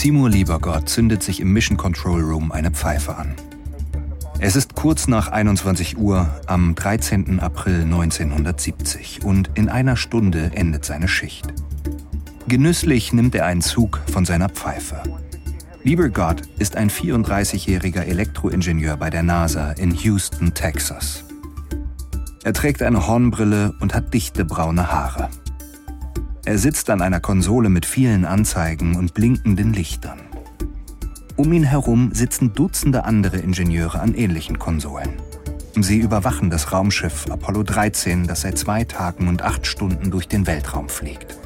Seymour 0.00 0.30
Liebergott 0.30 0.88
zündet 0.88 1.22
sich 1.22 1.40
im 1.40 1.52
Mission 1.52 1.76
Control 1.76 2.22
Room 2.22 2.52
eine 2.52 2.70
Pfeife 2.70 3.18
an. 3.18 3.34
Es 4.38 4.56
ist 4.56 4.74
kurz 4.74 5.08
nach 5.08 5.28
21 5.28 5.98
Uhr 5.98 6.40
am 6.46 6.74
13. 6.74 7.38
April 7.38 7.82
1970 7.82 9.22
und 9.26 9.50
in 9.56 9.68
einer 9.68 9.98
Stunde 9.98 10.52
endet 10.54 10.86
seine 10.86 11.06
Schicht. 11.06 11.52
Genüsslich 12.48 13.12
nimmt 13.12 13.34
er 13.34 13.44
einen 13.44 13.60
Zug 13.60 14.00
von 14.10 14.24
seiner 14.24 14.48
Pfeife. 14.48 15.02
Liebergott 15.82 16.44
ist 16.58 16.78
ein 16.78 16.88
34-jähriger 16.88 18.04
Elektroingenieur 18.04 18.96
bei 18.96 19.10
der 19.10 19.22
NASA 19.22 19.72
in 19.72 19.94
Houston, 19.94 20.54
Texas. 20.54 21.24
Er 22.42 22.54
trägt 22.54 22.80
eine 22.80 23.06
Hornbrille 23.06 23.74
und 23.80 23.92
hat 23.92 24.14
dichte 24.14 24.46
braune 24.46 24.90
Haare. 24.90 25.28
Er 26.46 26.56
sitzt 26.56 26.88
an 26.88 27.02
einer 27.02 27.20
Konsole 27.20 27.68
mit 27.68 27.84
vielen 27.84 28.24
Anzeigen 28.24 28.96
und 28.96 29.12
blinkenden 29.12 29.74
Lichtern. 29.74 30.20
Um 31.36 31.52
ihn 31.52 31.64
herum 31.64 32.10
sitzen 32.14 32.54
Dutzende 32.54 33.04
andere 33.04 33.38
Ingenieure 33.38 34.00
an 34.00 34.14
ähnlichen 34.14 34.58
Konsolen. 34.58 35.10
Sie 35.78 35.98
überwachen 35.98 36.50
das 36.50 36.72
Raumschiff 36.72 37.26
Apollo 37.30 37.64
13, 37.64 38.26
das 38.26 38.42
seit 38.42 38.58
zwei 38.58 38.84
Tagen 38.84 39.28
und 39.28 39.42
acht 39.42 39.66
Stunden 39.66 40.10
durch 40.10 40.28
den 40.28 40.46
Weltraum 40.46 40.88
fliegt. 40.88 41.38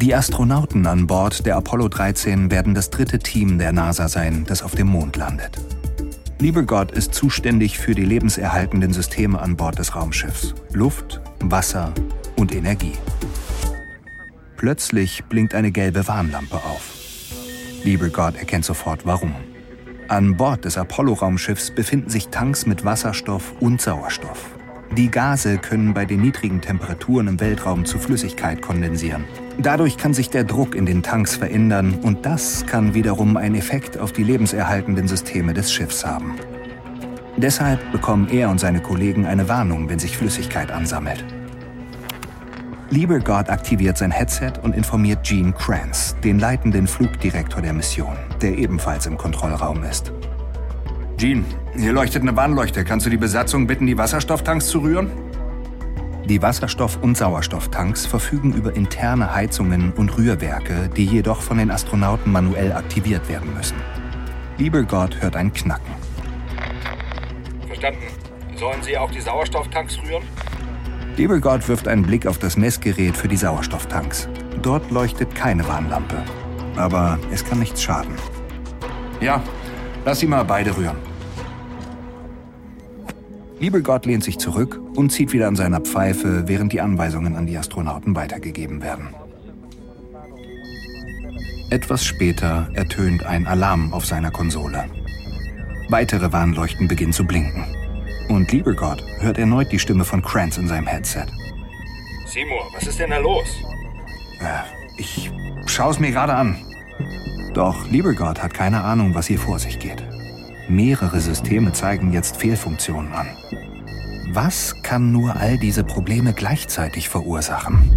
Die 0.00 0.14
Astronauten 0.14 0.86
an 0.86 1.08
Bord 1.08 1.44
der 1.44 1.56
Apollo 1.56 1.88
13 1.88 2.50
werden 2.50 2.74
das 2.74 2.90
dritte 2.90 3.18
Team 3.18 3.58
der 3.58 3.72
NASA 3.72 4.08
sein, 4.08 4.44
das 4.46 4.62
auf 4.62 4.74
dem 4.76 4.86
Mond 4.86 5.16
landet. 5.16 5.58
Lieber 6.38 6.62
Gott 6.62 6.92
ist 6.92 7.12
zuständig 7.12 7.78
für 7.78 7.96
die 7.96 8.04
lebenserhaltenden 8.04 8.92
Systeme 8.92 9.40
an 9.40 9.56
Bord 9.56 9.80
des 9.80 9.96
Raumschiffs. 9.96 10.54
Luft, 10.72 11.20
Wasser 11.40 11.92
und 12.36 12.54
Energie. 12.54 12.94
Plötzlich 14.58 15.22
blinkt 15.24 15.54
eine 15.54 15.70
gelbe 15.70 16.08
Warnlampe 16.08 16.56
auf. 16.56 16.92
Lieber 17.84 18.08
Gott 18.08 18.36
erkennt 18.36 18.64
sofort 18.64 19.06
warum. 19.06 19.34
An 20.08 20.36
Bord 20.36 20.64
des 20.64 20.76
Apollo-Raumschiffs 20.76 21.70
befinden 21.70 22.10
sich 22.10 22.28
Tanks 22.28 22.66
mit 22.66 22.84
Wasserstoff 22.84 23.54
und 23.60 23.80
Sauerstoff. 23.80 24.50
Die 24.96 25.12
Gase 25.12 25.58
können 25.58 25.94
bei 25.94 26.04
den 26.04 26.22
niedrigen 26.22 26.60
Temperaturen 26.60 27.28
im 27.28 27.40
Weltraum 27.40 27.84
zu 27.84 28.00
Flüssigkeit 28.00 28.60
kondensieren. 28.60 29.24
Dadurch 29.58 29.96
kann 29.96 30.12
sich 30.12 30.28
der 30.28 30.42
Druck 30.42 30.74
in 30.74 30.86
den 30.86 31.04
Tanks 31.04 31.36
verändern 31.36 31.94
und 32.02 32.26
das 32.26 32.66
kann 32.66 32.94
wiederum 32.94 33.36
einen 33.36 33.54
Effekt 33.54 33.96
auf 33.96 34.12
die 34.12 34.24
lebenserhaltenden 34.24 35.06
Systeme 35.06 35.54
des 35.54 35.72
Schiffs 35.72 36.04
haben. 36.04 36.34
Deshalb 37.36 37.92
bekommen 37.92 38.28
er 38.28 38.50
und 38.50 38.58
seine 38.58 38.80
Kollegen 38.80 39.24
eine 39.24 39.48
Warnung, 39.48 39.88
wenn 39.88 40.00
sich 40.00 40.16
Flüssigkeit 40.16 40.72
ansammelt. 40.72 41.24
Lieber 42.90 43.18
Gott 43.18 43.50
aktiviert 43.50 43.98
sein 43.98 44.10
Headset 44.10 44.52
und 44.62 44.74
informiert 44.74 45.22
Gene 45.22 45.52
Kranz, 45.52 46.16
den 46.24 46.38
leitenden 46.38 46.86
Flugdirektor 46.86 47.60
der 47.60 47.74
Mission, 47.74 48.16
der 48.40 48.56
ebenfalls 48.56 49.04
im 49.04 49.18
Kontrollraum 49.18 49.82
ist. 49.82 50.10
Gene, 51.18 51.44
hier 51.76 51.92
leuchtet 51.92 52.22
eine 52.22 52.34
Warnleuchte. 52.34 52.84
Kannst 52.84 53.04
du 53.04 53.10
die 53.10 53.18
Besatzung 53.18 53.66
bitten, 53.66 53.86
die 53.86 53.98
Wasserstofftanks 53.98 54.68
zu 54.68 54.78
rühren? 54.78 55.10
Die 56.24 56.40
Wasserstoff- 56.40 56.98
und 57.02 57.14
Sauerstofftanks 57.14 58.06
verfügen 58.06 58.54
über 58.54 58.74
interne 58.74 59.34
Heizungen 59.34 59.92
und 59.92 60.16
Rührwerke, 60.16 60.88
die 60.88 61.04
jedoch 61.04 61.42
von 61.42 61.58
den 61.58 61.70
Astronauten 61.70 62.32
manuell 62.32 62.72
aktiviert 62.72 63.28
werden 63.28 63.52
müssen. 63.52 63.76
Lieber 64.56 64.82
Gott 64.82 65.20
hört 65.20 65.36
ein 65.36 65.52
Knacken. 65.52 65.92
Verstanden. 67.66 68.00
Sollen 68.56 68.82
Sie 68.82 68.96
auch 68.96 69.10
die 69.10 69.20
Sauerstofftanks 69.20 69.98
rühren? 69.98 70.22
Lieber 71.18 71.40
Gott 71.40 71.66
wirft 71.66 71.88
einen 71.88 72.04
Blick 72.04 72.28
auf 72.28 72.38
das 72.38 72.56
Messgerät 72.56 73.16
für 73.16 73.26
die 73.26 73.36
Sauerstofftanks. 73.36 74.28
Dort 74.62 74.88
leuchtet 74.92 75.34
keine 75.34 75.66
Warnlampe. 75.66 76.22
Aber 76.76 77.18
es 77.32 77.44
kann 77.44 77.58
nichts 77.58 77.82
schaden. 77.82 78.14
Ja, 79.20 79.42
lass 80.04 80.20
sie 80.20 80.28
mal 80.28 80.44
beide 80.44 80.76
rühren. 80.76 80.96
Lieber 83.58 83.80
Gott 83.80 84.06
lehnt 84.06 84.22
sich 84.22 84.38
zurück 84.38 84.80
und 84.94 85.10
zieht 85.10 85.32
wieder 85.32 85.48
an 85.48 85.56
seiner 85.56 85.80
Pfeife, 85.80 86.44
während 86.46 86.72
die 86.72 86.80
Anweisungen 86.80 87.34
an 87.34 87.46
die 87.46 87.58
Astronauten 87.58 88.14
weitergegeben 88.14 88.80
werden. 88.80 89.08
Etwas 91.68 92.04
später 92.04 92.68
ertönt 92.74 93.26
ein 93.26 93.48
Alarm 93.48 93.92
auf 93.92 94.06
seiner 94.06 94.30
Konsole. 94.30 94.84
Weitere 95.88 96.32
Warnleuchten 96.32 96.86
beginnen 96.86 97.12
zu 97.12 97.26
blinken. 97.26 97.64
Und 98.28 98.52
lieber 98.52 98.74
Gott 98.74 99.02
hört 99.20 99.38
erneut 99.38 99.72
die 99.72 99.78
Stimme 99.78 100.04
von 100.04 100.22
Kranz 100.22 100.58
in 100.58 100.68
seinem 100.68 100.86
Headset. 100.86 101.26
Seymour, 102.26 102.68
was 102.74 102.86
ist 102.86 102.98
denn 102.98 103.10
da 103.10 103.18
los? 103.18 103.48
Äh, 104.40 104.98
ich 104.98 105.30
schaue 105.66 105.92
es 105.92 105.98
mir 105.98 106.10
gerade 106.10 106.34
an. 106.34 106.56
Doch 107.54 107.88
lieber 107.88 108.12
Gott 108.12 108.42
hat 108.42 108.52
keine 108.52 108.82
Ahnung, 108.82 109.14
was 109.14 109.26
hier 109.26 109.38
vor 109.38 109.58
sich 109.58 109.78
geht. 109.78 110.04
Mehrere 110.68 111.20
Systeme 111.20 111.72
zeigen 111.72 112.12
jetzt 112.12 112.36
Fehlfunktionen 112.36 113.12
an. 113.12 113.28
Was 114.32 114.82
kann 114.82 115.10
nur 115.10 115.34
all 115.36 115.56
diese 115.56 115.82
Probleme 115.82 116.34
gleichzeitig 116.34 117.08
verursachen? 117.08 117.90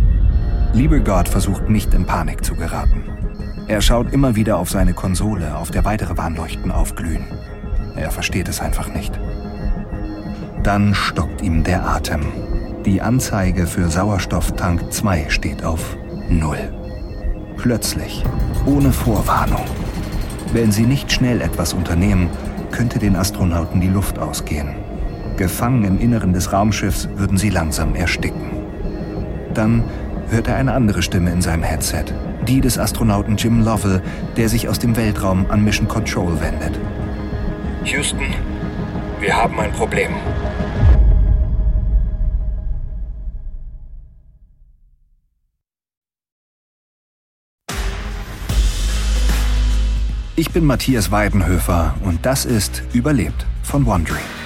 Lieber 0.74 1.00
Gott 1.02 1.28
versucht 1.28 1.70
nicht 1.70 1.94
in 1.94 2.06
Panik 2.06 2.46
zu 2.46 2.56
geraten. 2.56 3.04
Er 3.68 3.82
schaut 3.82 4.14
immer 4.14 4.36
wieder 4.36 4.58
auf 4.58 4.70
seine 4.70 4.94
Konsole, 4.94 5.58
auf 5.58 5.72
der 5.72 5.84
weitere 5.84 6.16
Warnleuchten 6.18 6.72
aufglühen. 6.72 7.26
Er 7.96 8.12
versteht 8.12 8.48
es 8.48 8.62
einfach 8.62 8.88
nicht. 8.88 9.20
Dann 10.64 10.94
stockt 10.94 11.42
ihm 11.42 11.64
der 11.64 11.88
Atem. 11.88 12.22
Die 12.86 13.02
Anzeige 13.02 13.66
für 13.66 13.90
Sauerstofftank 13.90 14.94
2 14.94 15.26
steht 15.30 15.64
auf 15.64 15.98
Null. 16.30 16.58
Plötzlich, 17.58 18.24
ohne 18.68 18.92
Vorwarnung. 18.92 19.66
Wenn 20.54 20.72
sie 20.72 20.86
nicht 20.86 21.12
schnell 21.12 21.42
etwas 21.42 21.74
unternehmen, 21.74 22.30
könnte 22.72 23.00
den 23.00 23.16
Astronauten 23.16 23.82
die 23.82 23.88
Luft 23.88 24.20
ausgehen. 24.20 24.76
Gefangen 25.36 25.84
im 25.84 26.00
Inneren 26.00 26.34
des 26.34 26.54
Raumschiffs 26.54 27.10
würden 27.16 27.38
sie 27.38 27.50
langsam 27.50 27.96
ersticken. 27.96 28.52
Dann 29.56 29.84
hört 30.30 30.48
er 30.48 30.58
eine 30.58 30.74
andere 30.74 31.02
Stimme 31.02 31.32
in 31.32 31.42
seinem 31.42 31.64
Headset, 31.64 32.06
die 32.48 32.62
des 32.62 32.78
Astronauten 32.78 33.36
Jim 33.36 33.64
Lovell, 33.64 34.02
der 34.38 34.48
sich 34.48 34.70
aus 34.70 34.78
dem 34.78 34.96
Weltraum 34.96 35.48
an 35.50 35.64
Mission 35.64 35.88
Control 35.88 36.40
wendet. 36.40 36.80
Houston, 37.84 38.36
wir 39.22 39.36
haben 39.36 39.60
ein 39.60 39.72
Problem. 39.72 40.12
Ich 50.36 50.50
bin 50.50 50.66
Matthias 50.66 51.12
Weidenhöfer 51.12 51.96
und 52.04 52.26
das 52.26 52.46
ist 52.46 52.82
Überlebt 52.94 53.46
von 53.62 53.86
Wandering. 53.86 54.41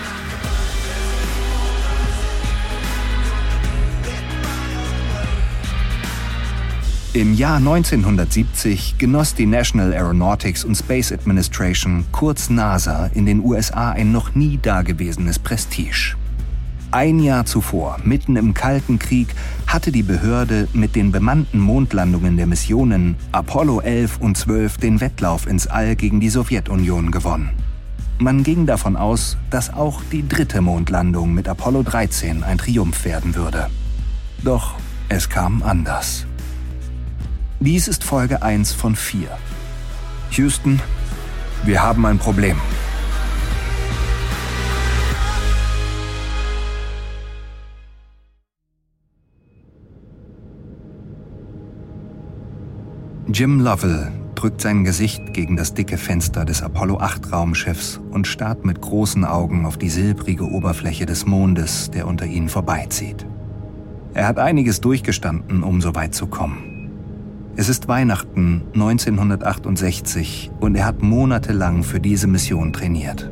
Im 7.15 7.33
Jahr 7.33 7.59
1970 7.59 8.97
genoss 8.97 9.33
die 9.33 9.45
National 9.45 9.93
Aeronautics 9.93 10.65
and 10.65 10.75
Space 10.75 11.13
Administration, 11.13 12.03
kurz 12.11 12.49
NASA, 12.49 13.05
in 13.13 13.25
den 13.25 13.39
USA 13.39 13.91
ein 13.91 14.11
noch 14.11 14.35
nie 14.35 14.59
dagewesenes 14.61 15.39
Prestige. 15.39 16.17
Ein 16.91 17.19
Jahr 17.19 17.45
zuvor, 17.45 17.99
mitten 18.03 18.35
im 18.35 18.53
Kalten 18.53 18.99
Krieg, 18.99 19.29
hatte 19.65 19.93
die 19.93 20.03
Behörde 20.03 20.67
mit 20.73 20.97
den 20.97 21.13
bemannten 21.13 21.57
Mondlandungen 21.57 22.35
der 22.35 22.47
Missionen 22.47 23.15
Apollo 23.31 23.79
11 23.79 24.17
und 24.17 24.35
12 24.35 24.75
den 24.79 24.99
Wettlauf 24.99 25.47
ins 25.47 25.67
All 25.67 25.95
gegen 25.95 26.19
die 26.19 26.29
Sowjetunion 26.29 27.11
gewonnen. 27.11 27.51
Man 28.19 28.43
ging 28.43 28.65
davon 28.65 28.97
aus, 28.97 29.37
dass 29.51 29.73
auch 29.73 30.01
die 30.11 30.27
dritte 30.27 30.59
Mondlandung 30.59 31.33
mit 31.33 31.47
Apollo 31.47 31.83
13 31.83 32.43
ein 32.43 32.57
Triumph 32.57 33.05
werden 33.05 33.35
würde. 33.35 33.67
Doch 34.43 34.73
es 35.07 35.29
kam 35.29 35.63
anders. 35.63 36.25
Dies 37.61 37.87
ist 37.87 38.03
Folge 38.03 38.41
1 38.41 38.73
von 38.73 38.97
4. 38.97 39.29
Houston, 40.31 40.81
wir 41.63 41.81
haben 41.81 42.05
ein 42.05 42.17
Problem. 42.17 42.57
Jim 53.31 53.61
Lovell 53.61 54.11
drückt 54.35 54.59
sein 54.59 54.83
Gesicht 54.83 55.33
gegen 55.33 55.55
das 55.55 55.73
dicke 55.73 55.97
Fenster 55.97 56.43
des 56.43 56.61
Apollo 56.61 56.99
8 56.99 57.31
Raumschiffs 57.31 58.01
und 58.11 58.27
starrt 58.27 58.65
mit 58.65 58.81
großen 58.81 59.23
Augen 59.23 59.65
auf 59.65 59.77
die 59.77 59.89
silbrige 59.89 60.43
Oberfläche 60.43 61.05
des 61.05 61.25
Mondes, 61.25 61.89
der 61.89 62.05
unter 62.05 62.25
ihnen 62.25 62.49
vorbeizieht. 62.49 63.25
Er 64.13 64.27
hat 64.27 64.39
einiges 64.39 64.81
durchgestanden, 64.81 65.63
um 65.63 65.79
so 65.79 65.95
weit 65.95 66.13
zu 66.13 66.27
kommen. 66.27 66.74
Es 67.57 67.69
ist 67.69 67.87
Weihnachten 67.87 68.63
1968 68.73 70.51
und 70.59 70.75
er 70.75 70.85
hat 70.85 71.01
monatelang 71.01 71.83
für 71.83 72.01
diese 72.01 72.27
Mission 72.27 72.73
trainiert. 72.73 73.31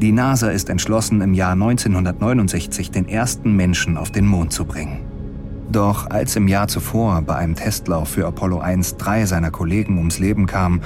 Die 0.00 0.12
NASA 0.12 0.50
ist 0.50 0.70
entschlossen, 0.70 1.20
im 1.20 1.34
Jahr 1.34 1.54
1969 1.54 2.92
den 2.92 3.08
ersten 3.08 3.56
Menschen 3.56 3.96
auf 3.96 4.12
den 4.12 4.26
Mond 4.26 4.52
zu 4.52 4.64
bringen. 4.64 5.00
Doch 5.72 6.08
als 6.08 6.36
im 6.36 6.46
Jahr 6.46 6.68
zuvor 6.68 7.20
bei 7.22 7.34
einem 7.34 7.56
Testlauf 7.56 8.10
für 8.10 8.28
Apollo 8.28 8.60
1 8.60 8.96
drei 8.96 9.26
seiner 9.26 9.50
Kollegen 9.50 9.98
ums 9.98 10.20
Leben 10.20 10.46
kamen, 10.46 10.80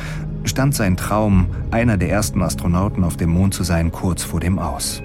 stand 0.44 0.75
sein 0.75 0.97
Traum, 0.97 1.49
einer 1.73 1.99
der 1.99 2.09
ersten 2.09 2.41
Astronauten 2.41 3.05
auf 3.05 3.19
dem 3.19 3.29
Mond 3.31 3.53
zu 3.53 3.65
sein, 3.65 3.93
kurz 3.93 4.23
vor 4.23 4.41
dem 4.41 4.59
Aus. 4.59 5.03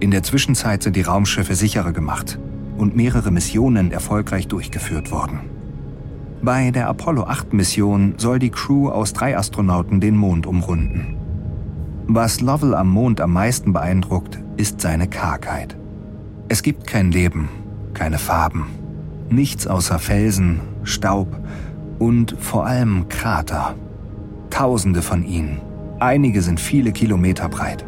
In 0.00 0.10
der 0.10 0.24
Zwischenzeit 0.24 0.82
sind 0.82 0.96
die 0.96 1.02
Raumschiffe 1.02 1.54
sicherer 1.54 1.92
gemacht 1.92 2.40
und 2.76 2.96
mehrere 2.96 3.30
Missionen 3.30 3.92
erfolgreich 3.92 4.48
durchgeführt 4.48 5.12
worden. 5.12 5.61
Bei 6.42 6.70
der 6.70 6.88
Apollo 6.88 7.24
8 7.24 7.52
Mission 7.52 8.14
soll 8.18 8.38
die 8.38 8.50
Crew 8.50 8.88
aus 8.88 9.12
drei 9.12 9.36
Astronauten 9.38 10.00
den 10.00 10.16
Mond 10.16 10.46
umrunden. 10.46 11.16
Was 12.06 12.40
Lovell 12.40 12.74
am 12.74 12.88
Mond 12.88 13.20
am 13.20 13.32
meisten 13.32 13.72
beeindruckt, 13.72 14.42
ist 14.56 14.80
seine 14.80 15.08
Kargheit. 15.08 15.76
Es 16.48 16.62
gibt 16.62 16.86
kein 16.86 17.12
Leben 17.12 17.48
keine 17.94 18.18
Farben, 18.18 18.66
nichts 19.30 19.66
außer 19.66 19.98
Felsen, 19.98 20.60
Staub 20.82 21.28
und 21.98 22.36
vor 22.38 22.66
allem 22.66 23.08
Krater. 23.08 23.74
Tausende 24.50 25.02
von 25.02 25.24
ihnen, 25.24 25.60
einige 25.98 26.42
sind 26.42 26.60
viele 26.60 26.92
Kilometer 26.92 27.48
breit. 27.48 27.84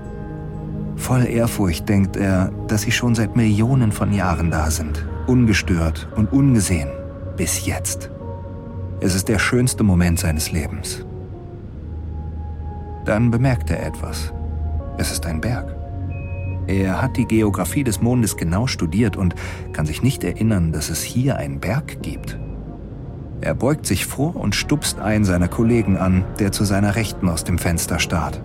Voll 0.96 1.26
Ehrfurcht 1.26 1.88
denkt 1.88 2.16
er, 2.16 2.52
dass 2.68 2.82
sie 2.82 2.92
schon 2.92 3.14
seit 3.14 3.36
Millionen 3.36 3.92
von 3.92 4.12
Jahren 4.12 4.50
da 4.50 4.70
sind, 4.70 5.04
ungestört 5.26 6.08
und 6.16 6.32
ungesehen, 6.32 6.88
bis 7.36 7.66
jetzt. 7.66 8.10
Es 9.04 9.14
ist 9.14 9.28
der 9.28 9.38
schönste 9.38 9.84
Moment 9.84 10.18
seines 10.18 10.50
Lebens. 10.50 11.04
Dann 13.04 13.30
bemerkt 13.30 13.68
er 13.68 13.84
etwas. 13.84 14.32
Es 14.96 15.12
ist 15.12 15.26
ein 15.26 15.42
Berg. 15.42 15.76
Er 16.66 17.02
hat 17.02 17.18
die 17.18 17.26
Geographie 17.26 17.84
des 17.84 18.00
Mondes 18.00 18.38
genau 18.38 18.66
studiert 18.66 19.18
und 19.18 19.34
kann 19.74 19.84
sich 19.84 20.02
nicht 20.02 20.24
erinnern, 20.24 20.72
dass 20.72 20.88
es 20.88 21.02
hier 21.02 21.36
einen 21.36 21.60
Berg 21.60 22.00
gibt. 22.00 22.38
Er 23.42 23.54
beugt 23.54 23.84
sich 23.84 24.06
vor 24.06 24.36
und 24.36 24.54
stupst 24.54 24.98
einen 24.98 25.26
seiner 25.26 25.48
Kollegen 25.48 25.98
an, 25.98 26.24
der 26.38 26.50
zu 26.50 26.64
seiner 26.64 26.96
Rechten 26.96 27.28
aus 27.28 27.44
dem 27.44 27.58
Fenster 27.58 27.98
starrt. 27.98 28.40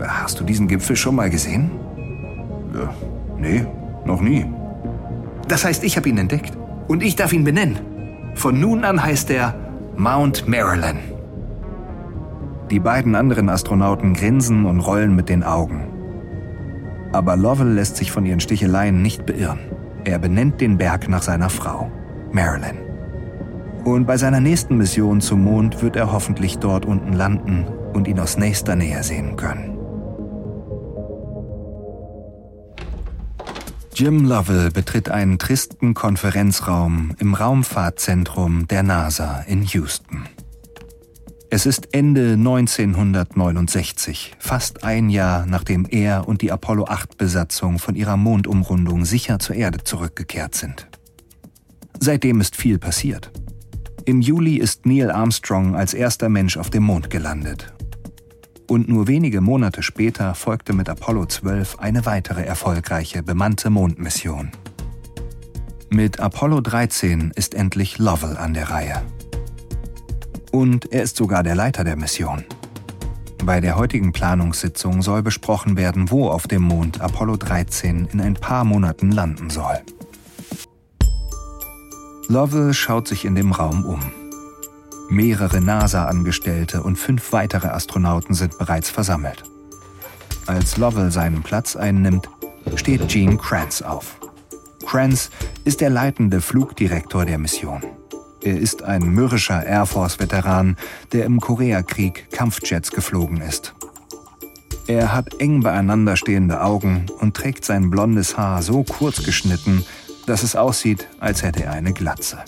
Hast 0.00 0.40
du 0.40 0.44
diesen 0.44 0.66
Gipfel 0.66 0.96
schon 0.96 1.14
mal 1.14 1.28
gesehen? 1.28 1.70
Ja, 2.72 2.94
nee, 3.38 3.66
noch 4.06 4.22
nie. 4.22 4.46
Das 5.46 5.66
heißt, 5.66 5.84
ich 5.84 5.98
habe 5.98 6.08
ihn 6.08 6.16
entdeckt. 6.16 6.56
Und 6.88 7.02
ich 7.02 7.16
darf 7.16 7.34
ihn 7.34 7.44
benennen. 7.44 7.95
Von 8.36 8.60
nun 8.60 8.84
an 8.84 9.02
heißt 9.02 9.30
er 9.30 9.54
Mount 9.96 10.46
Marilyn. 10.46 10.98
Die 12.70 12.78
beiden 12.78 13.14
anderen 13.14 13.48
Astronauten 13.48 14.12
grinsen 14.12 14.66
und 14.66 14.80
rollen 14.80 15.16
mit 15.16 15.30
den 15.30 15.42
Augen. 15.42 15.88
Aber 17.12 17.34
Lovell 17.36 17.72
lässt 17.72 17.96
sich 17.96 18.12
von 18.12 18.26
ihren 18.26 18.40
Sticheleien 18.40 19.00
nicht 19.00 19.24
beirren. 19.24 19.60
Er 20.04 20.18
benennt 20.18 20.60
den 20.60 20.76
Berg 20.76 21.08
nach 21.08 21.22
seiner 21.22 21.48
Frau, 21.48 21.90
Marilyn. 22.30 22.76
Und 23.84 24.06
bei 24.06 24.18
seiner 24.18 24.40
nächsten 24.40 24.76
Mission 24.76 25.22
zum 25.22 25.42
Mond 25.42 25.82
wird 25.82 25.96
er 25.96 26.12
hoffentlich 26.12 26.58
dort 26.58 26.84
unten 26.84 27.14
landen 27.14 27.64
und 27.94 28.06
ihn 28.06 28.20
aus 28.20 28.36
nächster 28.36 28.76
Nähe 28.76 29.02
sehen 29.02 29.36
können. 29.36 29.75
Jim 33.98 34.26
Lovell 34.26 34.70
betritt 34.70 35.08
einen 35.08 35.38
tristen 35.38 35.94
Konferenzraum 35.94 37.16
im 37.18 37.32
Raumfahrtzentrum 37.32 38.68
der 38.68 38.82
NASA 38.82 39.40
in 39.46 39.62
Houston. 39.62 40.24
Es 41.48 41.64
ist 41.64 41.94
Ende 41.94 42.32
1969, 42.32 44.34
fast 44.38 44.84
ein 44.84 45.08
Jahr 45.08 45.46
nachdem 45.46 45.86
er 45.86 46.28
und 46.28 46.42
die 46.42 46.52
Apollo 46.52 46.88
8-Besatzung 46.88 47.78
von 47.78 47.94
ihrer 47.94 48.18
Mondumrundung 48.18 49.06
sicher 49.06 49.38
zur 49.38 49.56
Erde 49.56 49.82
zurückgekehrt 49.82 50.54
sind. 50.54 50.88
Seitdem 51.98 52.42
ist 52.42 52.54
viel 52.54 52.78
passiert. 52.78 53.30
Im 54.04 54.20
Juli 54.20 54.58
ist 54.58 54.84
Neil 54.84 55.10
Armstrong 55.10 55.74
als 55.74 55.94
erster 55.94 56.28
Mensch 56.28 56.58
auf 56.58 56.68
dem 56.68 56.82
Mond 56.82 57.08
gelandet. 57.08 57.72
Und 58.68 58.88
nur 58.88 59.06
wenige 59.06 59.40
Monate 59.40 59.82
später 59.82 60.34
folgte 60.34 60.72
mit 60.72 60.88
Apollo 60.88 61.26
12 61.26 61.78
eine 61.78 62.04
weitere 62.04 62.44
erfolgreiche 62.44 63.22
bemannte 63.22 63.70
Mondmission. 63.70 64.50
Mit 65.88 66.18
Apollo 66.18 66.62
13 66.62 67.32
ist 67.36 67.54
endlich 67.54 67.98
Lovell 67.98 68.36
an 68.36 68.54
der 68.54 68.70
Reihe. 68.70 69.02
Und 70.50 70.92
er 70.92 71.04
ist 71.04 71.16
sogar 71.16 71.44
der 71.44 71.54
Leiter 71.54 71.84
der 71.84 71.96
Mission. 71.96 72.44
Bei 73.44 73.60
der 73.60 73.76
heutigen 73.76 74.10
Planungssitzung 74.10 75.02
soll 75.02 75.22
besprochen 75.22 75.76
werden, 75.76 76.10
wo 76.10 76.28
auf 76.28 76.48
dem 76.48 76.62
Mond 76.62 77.00
Apollo 77.00 77.36
13 77.36 78.08
in 78.12 78.20
ein 78.20 78.34
paar 78.34 78.64
Monaten 78.64 79.12
landen 79.12 79.50
soll. 79.50 79.80
Lovell 82.26 82.74
schaut 82.74 83.06
sich 83.06 83.24
in 83.24 83.36
dem 83.36 83.52
Raum 83.52 83.84
um. 83.84 84.00
Mehrere 85.08 85.60
NASA-Angestellte 85.60 86.82
und 86.82 86.96
fünf 86.96 87.32
weitere 87.32 87.68
Astronauten 87.68 88.34
sind 88.34 88.58
bereits 88.58 88.90
versammelt. 88.90 89.44
Als 90.46 90.76
Lovell 90.76 91.10
seinen 91.10 91.42
Platz 91.42 91.76
einnimmt, 91.76 92.28
steht 92.74 93.08
Gene 93.08 93.36
Kranz 93.36 93.82
auf. 93.82 94.18
Kranz 94.84 95.30
ist 95.64 95.80
der 95.80 95.90
leitende 95.90 96.40
Flugdirektor 96.40 97.24
der 97.24 97.38
Mission. 97.38 97.82
Er 98.42 98.58
ist 98.58 98.82
ein 98.82 99.02
mürrischer 99.10 99.64
Air 99.64 99.86
Force-Veteran, 99.86 100.76
der 101.12 101.24
im 101.24 101.40
Koreakrieg 101.40 102.30
Kampfjets 102.30 102.90
geflogen 102.90 103.40
ist. 103.40 103.74
Er 104.86 105.12
hat 105.12 105.40
eng 105.40 105.62
beieinander 105.62 106.16
stehende 106.16 106.62
Augen 106.62 107.06
und 107.18 107.36
trägt 107.36 107.64
sein 107.64 107.90
blondes 107.90 108.36
Haar 108.36 108.62
so 108.62 108.84
kurz 108.84 109.24
geschnitten, 109.24 109.84
dass 110.26 110.42
es 110.44 110.54
aussieht, 110.54 111.08
als 111.18 111.42
hätte 111.42 111.64
er 111.64 111.72
eine 111.72 111.92
Glatze. 111.92 112.38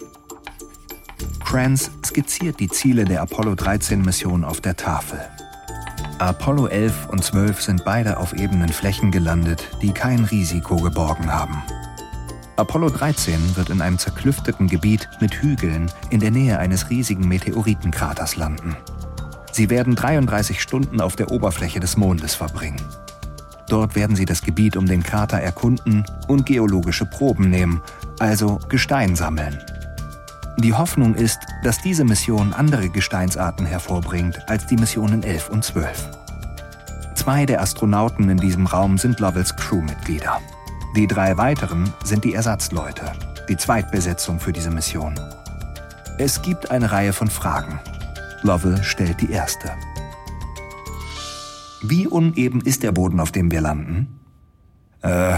Kranz 1.49 1.91
skizziert 2.05 2.61
die 2.61 2.69
Ziele 2.69 3.07
der 3.07 3.23
Apollo 3.23 3.53
13-Mission 3.53 4.45
auf 4.45 4.61
der 4.61 4.77
Tafel. 4.77 5.19
Apollo 6.19 6.67
11 6.67 7.09
und 7.09 7.25
12 7.25 7.63
sind 7.63 7.87
beide 7.87 8.19
auf 8.19 8.35
ebenen 8.35 8.69
Flächen 8.69 9.11
gelandet, 9.11 9.67
die 9.81 9.93
kein 9.93 10.25
Risiko 10.25 10.77
geborgen 10.77 11.33
haben. 11.33 11.63
Apollo 12.57 12.91
13 12.91 13.57
wird 13.57 13.71
in 13.71 13.81
einem 13.81 13.97
zerklüfteten 13.97 14.67
Gebiet 14.67 15.09
mit 15.23 15.37
Hügeln 15.37 15.91
in 16.11 16.21
der 16.21 16.33
Nähe 16.33 16.59
eines 16.59 16.91
riesigen 16.91 17.27
Meteoritenkraters 17.27 18.37
landen. 18.37 18.77
Sie 19.51 19.71
werden 19.71 19.95
33 19.95 20.61
Stunden 20.61 21.01
auf 21.01 21.17
der 21.17 21.31
Oberfläche 21.31 21.81
des 21.81 21.97
Mondes 21.97 22.35
verbringen. 22.35 22.83
Dort 23.71 23.97
werden 23.97 24.17
sie 24.17 24.27
das 24.27 24.43
Gebiet 24.43 24.77
um 24.77 24.85
den 24.85 25.03
Krater 25.03 25.39
erkunden 25.39 26.05
und 26.27 26.45
geologische 26.45 27.07
Proben 27.07 27.49
nehmen, 27.49 27.81
also 28.19 28.61
Gestein 28.69 29.17
sammeln. 29.17 29.59
Die 30.59 30.75
Hoffnung 30.75 31.15
ist, 31.15 31.39
dass 31.63 31.81
diese 31.81 32.05
Mission 32.05 32.53
andere 32.53 32.89
Gesteinsarten 32.89 33.65
hervorbringt 33.65 34.49
als 34.49 34.67
die 34.67 34.75
Missionen 34.75 35.23
11 35.23 35.51
und 35.51 35.63
12. 35.63 36.11
Zwei 37.15 37.47
der 37.47 37.63
Astronauten 37.63 38.29
in 38.29 38.39
diesem 38.39 38.67
Raum 38.67 38.99
sind 38.99 39.21
Lovells 39.21 39.55
Crewmitglieder. 39.55 40.41
Die 40.97 41.07
drei 41.07 41.37
weiteren 41.37 41.93
sind 42.03 42.25
die 42.25 42.35
Ersatzleute, 42.35 43.13
die 43.49 43.57
Zweitbesetzung 43.57 44.41
für 44.41 44.53
diese 44.53 44.73
Mission. 44.73 45.15
Es 46.19 46.43
gibt 46.43 46.73
eine 46.73 46.91
Reihe 46.91 47.13
von 47.13 47.31
Fragen. 47.31 47.79
Lovell 48.43 48.83
stellt 48.83 49.21
die 49.21 49.31
erste. 49.31 49.71
Wie 51.83 52.09
uneben 52.09 52.63
ist 52.63 52.83
der 52.83 52.91
Boden, 52.91 53.21
auf 53.21 53.31
dem 53.31 53.53
wir 53.53 53.61
landen? 53.61 54.19
Äh, 55.03 55.37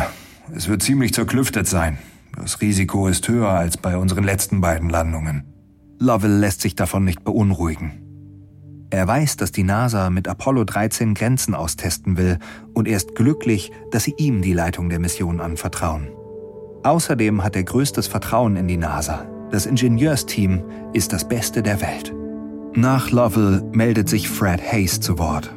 es 0.57 0.69
wird 0.69 0.83
ziemlich 0.83 1.13
zerklüftet 1.13 1.69
sein. 1.69 1.99
Das 2.37 2.61
Risiko 2.61 3.09
ist 3.09 3.29
höher 3.29 3.51
als 3.51 3.77
bei 3.77 3.97
unseren 3.97 4.25
letzten 4.25 4.61
beiden 4.61 4.89
Landungen. 4.89 5.45
Lovell 5.99 6.39
lässt 6.39 6.63
sich 6.63 6.75
davon 6.75 7.05
nicht 7.05 7.25
beunruhigen. 7.25 7.93
Er 8.91 9.07
weiß, 9.07 9.37
dass 9.37 9.53
die 9.53 9.63
NASA 9.63 10.11
mit 10.11 10.27
Apollo 10.27 10.65
13 10.65 11.15
Grenzen 11.15 11.55
austesten 11.55 12.17
will 12.17 12.39
und 12.75 12.89
er 12.89 12.97
ist 12.97 13.15
glücklich, 13.15 13.71
dass 13.93 14.05
sie 14.05 14.15
ihm 14.17 14.43
die 14.43 14.53
Leitung 14.53 14.89
der 14.89 14.99
Mission 14.99 15.41
anvertrauen. 15.41 16.09
Außerdem 16.83 17.45
hat 17.45 17.55
er 17.55 17.63
größtes 17.63 18.09
Vertrauen 18.09 18.57
in 18.57 18.67
die 18.67 18.79
NASA. 18.79 19.27
Das 19.51 19.67
Ingenieursteam 19.67 20.63
ist 20.93 21.13
das 21.13 21.29
Beste 21.29 21.63
der 21.63 21.81
Welt. 21.81 22.13
Nach 22.75 23.11
Lovell 23.11 23.63
meldet 23.73 24.09
sich 24.09 24.29
Fred 24.29 24.61
Hayes 24.61 25.01
zu 25.01 25.19
Wort. 25.19 25.55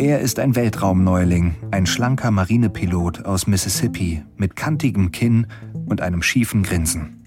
Er 0.00 0.20
ist 0.20 0.38
ein 0.38 0.56
Weltraumneuling, 0.56 1.56
ein 1.72 1.84
schlanker 1.84 2.30
Marinepilot 2.30 3.26
aus 3.26 3.46
Mississippi 3.46 4.22
mit 4.38 4.56
kantigem 4.56 5.12
Kinn 5.12 5.46
und 5.84 6.00
einem 6.00 6.22
schiefen 6.22 6.62
Grinsen. 6.62 7.26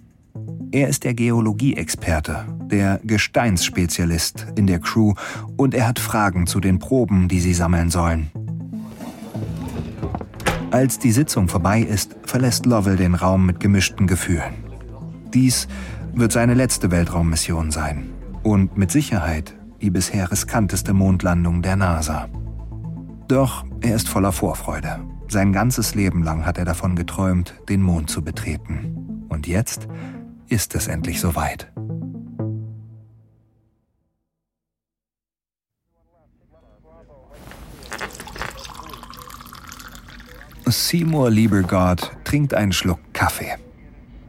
Er 0.71 0.87
ist 0.87 1.03
der 1.03 1.13
Geologieexperte, 1.13 2.47
der 2.71 2.99
Gesteinsspezialist 3.03 4.47
in 4.55 4.65
der 4.65 4.79
Crew 4.79 5.13
und 5.55 5.75
er 5.75 5.87
hat 5.87 5.99
Fragen 5.99 6.47
zu 6.47 6.59
den 6.59 6.79
Proben, 6.79 7.27
die 7.27 7.41
sie 7.41 7.53
sammeln 7.53 7.91
sollen. 7.91 8.31
Als 10.71 10.97
die 10.97 11.11
Sitzung 11.11 11.49
vorbei 11.49 11.81
ist, 11.81 12.15
verlässt 12.25 12.65
Lovell 12.65 12.95
den 12.95 13.13
Raum 13.13 13.45
mit 13.45 13.59
gemischten 13.59 14.07
Gefühlen. 14.07 14.55
Dies 15.31 15.67
wird 16.15 16.31
seine 16.31 16.55
letzte 16.55 16.89
Weltraummission 16.89 17.69
sein 17.69 18.09
und 18.41 18.77
mit 18.77 18.89
Sicherheit 18.89 19.53
die 19.79 19.91
bisher 19.91 20.31
riskanteste 20.31 20.93
Mondlandung 20.93 21.61
der 21.61 21.75
NASA. 21.75 22.29
Doch 23.27 23.65
er 23.81 23.95
ist 23.95 24.09
voller 24.09 24.31
Vorfreude. 24.31 24.99
Sein 25.27 25.53
ganzes 25.53 25.95
Leben 25.95 26.23
lang 26.23 26.45
hat 26.45 26.57
er 26.57 26.65
davon 26.65 26.95
geträumt, 26.95 27.55
den 27.69 27.81
Mond 27.81 28.09
zu 28.09 28.23
betreten 28.23 29.25
Und 29.29 29.47
jetzt 29.47 29.87
ist 30.47 30.75
es 30.75 30.87
endlich 30.87 31.19
soweit. 31.19 31.71
Seymour 40.65 41.29
Liebergott 41.29 42.11
trinkt 42.23 42.53
einen 42.53 42.73
Schluck 42.73 42.99
Kaffee. 43.13 43.55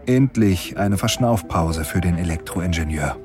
Endlich 0.06 0.76
eine 0.76 0.98
Verschnaufpause 0.98 1.84
für 1.84 2.00
den 2.00 2.18
Elektroingenieur. 2.18 3.16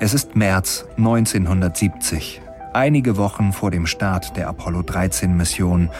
Es 0.00 0.14
ist 0.14 0.36
März 0.36 0.86
1970, 0.96 2.40
einige 2.78 3.16
Wochen 3.16 3.52
vor 3.52 3.72
dem 3.72 3.86
Start 3.86 4.36
der 4.36 4.48
Apollo 4.48 4.82
13 4.82 5.36
Mission 5.36 5.90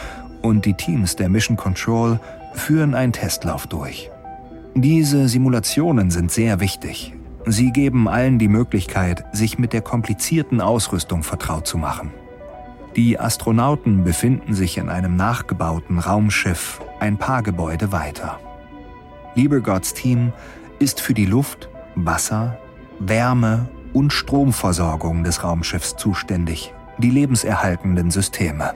und 0.41 0.65
die 0.65 0.75
Teams 0.75 1.17
der 1.17 1.27
Mission 1.27 1.57
Control 1.57 2.21
führen 2.53 2.95
einen 2.95 3.11
Testlauf 3.11 3.67
durch. 3.67 4.09
Diese 4.75 5.27
Simulationen 5.27 6.09
sind 6.09 6.31
sehr 6.31 6.61
wichtig. 6.61 7.13
Sie 7.45 7.71
geben 7.71 8.07
allen 8.07 8.39
die 8.39 8.47
Möglichkeit, 8.47 9.25
sich 9.33 9.59
mit 9.59 9.73
der 9.73 9.81
komplizierten 9.81 10.61
Ausrüstung 10.61 11.23
vertraut 11.23 11.67
zu 11.67 11.77
machen. 11.77 12.11
Die 12.95 13.19
Astronauten 13.19 14.05
befinden 14.05 14.53
sich 14.53 14.77
in 14.77 14.87
einem 14.87 15.17
nachgebauten 15.17 15.99
Raumschiff 15.99 16.79
ein 17.01 17.17
paar 17.17 17.43
Gebäude 17.43 17.91
weiter. 17.91 18.39
Liebergotts 19.35 19.93
Team 19.93 20.31
ist 20.79 21.01
für 21.01 21.13
die 21.13 21.25
Luft, 21.25 21.67
Wasser, 21.95 22.57
Wärme 22.99 23.67
und 23.93 24.13
Stromversorgung 24.13 25.23
des 25.23 25.43
Raumschiffs 25.43 25.95
zuständig, 25.95 26.73
die 26.97 27.09
lebenserhaltenden 27.09 28.11
Systeme. 28.11 28.73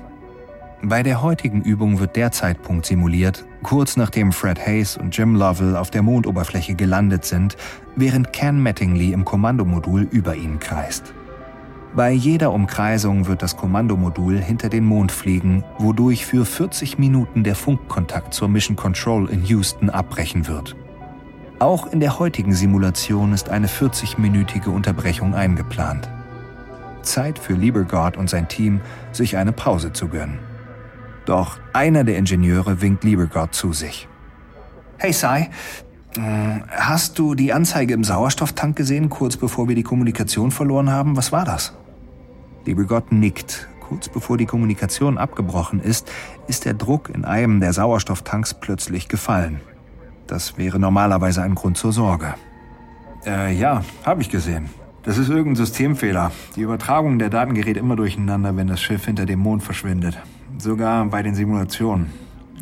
Bei 0.86 1.02
der 1.02 1.22
heutigen 1.22 1.62
Übung 1.62 2.00
wird 2.00 2.18
der 2.18 2.32
Zeitpunkt 2.32 2.86
simuliert, 2.86 3.46
kurz 3.64 3.96
nachdem 3.96 4.34
Fred 4.34 4.60
Hayes 4.60 4.98
und 4.98 5.16
Jim 5.16 5.36
Lovell 5.36 5.78
auf 5.78 5.92
der 5.92 6.02
Mondoberfläche 6.02 6.76
gelandet 6.76 7.24
sind, 7.24 7.56
während 7.96 8.34
Ken 8.34 8.62
Mattingly 8.62 9.14
im 9.14 9.24
Kommandomodul 9.24 10.02
über 10.12 10.36
ihnen 10.36 10.60
kreist. 10.60 11.14
Bei 11.96 12.12
jeder 12.12 12.52
Umkreisung 12.52 13.28
wird 13.28 13.44
das 13.44 13.56
Kommandomodul 13.56 14.40
hinter 14.40 14.68
den 14.68 14.84
Mond 14.84 15.12
fliegen, 15.12 15.64
wodurch 15.78 16.26
für 16.26 16.44
40 16.44 16.98
Minuten 16.98 17.44
der 17.44 17.56
Funkkontakt 17.56 18.34
zur 18.34 18.50
Mission 18.50 18.76
Control 18.76 19.30
in 19.30 19.46
Houston 19.46 19.90
abbrechen 19.90 20.48
wird. 20.48 20.76
Auch 21.64 21.88
in 21.88 22.02
der 22.02 22.20
heutigen 22.20 22.54
Simulation 22.54 23.32
ist 23.32 23.48
eine 23.48 23.68
40-minütige 23.68 24.68
Unterbrechung 24.68 25.34
eingeplant. 25.34 26.10
Zeit 27.04 27.40
für 27.40 27.54
Liebergard 27.54 28.18
und 28.18 28.30
sein 28.30 28.50
Team, 28.50 28.82
sich 29.14 29.38
eine 29.38 29.54
Pause 29.54 29.94
zu 29.94 30.10
gönnen. 30.10 30.40
Doch 31.24 31.60
einer 31.72 32.04
der 32.04 32.18
Ingenieure 32.18 32.82
winkt 32.82 33.06
Liebergard 33.06 33.56
zu 33.56 33.72
sich. 33.72 34.10
Hey 34.98 35.14
Sai, 35.14 35.52
äh, 36.18 36.60
hast 36.70 37.18
du 37.18 37.34
die 37.34 37.54
Anzeige 37.54 37.94
im 37.94 38.04
Sauerstofftank 38.04 38.76
gesehen, 38.76 39.10
kurz 39.10 39.38
bevor 39.38 39.70
wir 39.70 39.76
die 39.76 39.84
Kommunikation 39.84 40.52
verloren 40.52 40.92
haben? 40.92 41.16
Was 41.16 41.32
war 41.32 41.46
das? 41.46 41.74
Liebe 42.66 42.86
Gott 42.86 43.14
nickt. 43.14 43.70
Kurz 43.80 44.10
bevor 44.10 44.38
die 44.38 44.48
Kommunikation 44.48 45.18
abgebrochen 45.18 45.80
ist, 45.80 46.12
ist 46.46 46.66
der 46.66 46.74
Druck 46.74 47.08
in 47.08 47.24
einem 47.24 47.62
der 47.62 47.72
Sauerstofftanks 47.72 48.54
plötzlich 48.54 49.08
gefallen. 49.08 49.62
Das 50.28 50.58
wäre 50.58 50.80
normalerweise 50.80 51.42
ein 51.44 51.56
Grund 51.56 51.78
zur 51.78 51.92
Sorge. 51.92 52.36
Äh, 53.26 53.54
ja, 53.54 53.84
habe 54.06 54.22
ich 54.22 54.30
gesehen. 54.30 54.70
Das 55.04 55.18
ist 55.18 55.30
irgendein 55.30 55.56
Systemfehler. 55.56 56.32
Die 56.56 56.62
Übertragung 56.62 57.20
der 57.20 57.30
Daten 57.30 57.54
gerät 57.54 57.78
immer 57.78 57.96
durcheinander, 57.96 58.56
wenn 58.56 58.68
das 58.68 58.82
Schiff 58.82 59.06
hinter 59.06 59.26
dem 59.26 59.40
Mond 59.40 59.64
verschwindet. 59.64 60.18
Sogar 60.58 61.06
bei 61.06 61.22
den 61.24 61.36
Simulationen. 61.36 62.08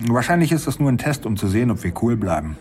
Wahrscheinlich 0.08 0.52
ist 0.52 0.66
das 0.66 0.80
nur 0.80 0.90
ein 0.90 0.98
Test, 0.98 1.26
um 1.26 1.38
zu 1.38 1.48
sehen, 1.48 1.70
ob 1.70 1.84
wir 1.84 1.94
cool 2.02 2.18
bleiben. 2.18 2.58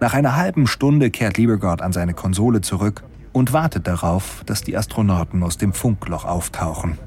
Nach 0.00 0.14
einer 0.14 0.36
halben 0.36 0.66
Stunde 0.66 1.10
kehrt 1.10 1.38
Liebergott 1.38 1.80
an 1.80 1.92
seine 1.92 2.14
Konsole 2.14 2.60
zurück 2.60 3.02
und 3.32 3.52
wartet 3.52 3.86
darauf, 3.86 4.42
dass 4.46 4.62
die 4.62 4.76
Astronauten 4.76 5.42
aus 5.42 5.56
dem 5.56 5.72
Funkloch 5.72 6.24
auftauchen. 6.24 6.98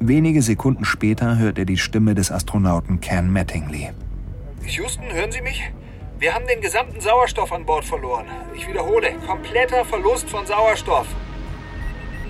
Wenige 0.00 0.42
Sekunden 0.42 0.84
später 0.84 1.38
hört 1.38 1.58
er 1.58 1.64
die 1.64 1.76
Stimme 1.76 2.14
des 2.14 2.30
Astronauten 2.30 3.00
Ken 3.00 3.32
Mattingly. 3.32 3.90
Houston, 4.66 5.04
hören 5.10 5.32
Sie 5.32 5.40
mich? 5.40 5.72
Wir 6.18 6.34
haben 6.34 6.48
den 6.48 6.60
gesamten 6.60 7.00
Sauerstoff 7.00 7.52
an 7.52 7.64
Bord 7.64 7.84
verloren. 7.84 8.26
Ich 8.56 8.66
wiederhole, 8.66 9.12
kompletter 9.24 9.84
Verlust 9.84 10.28
von 10.28 10.44
Sauerstoff. 10.46 11.06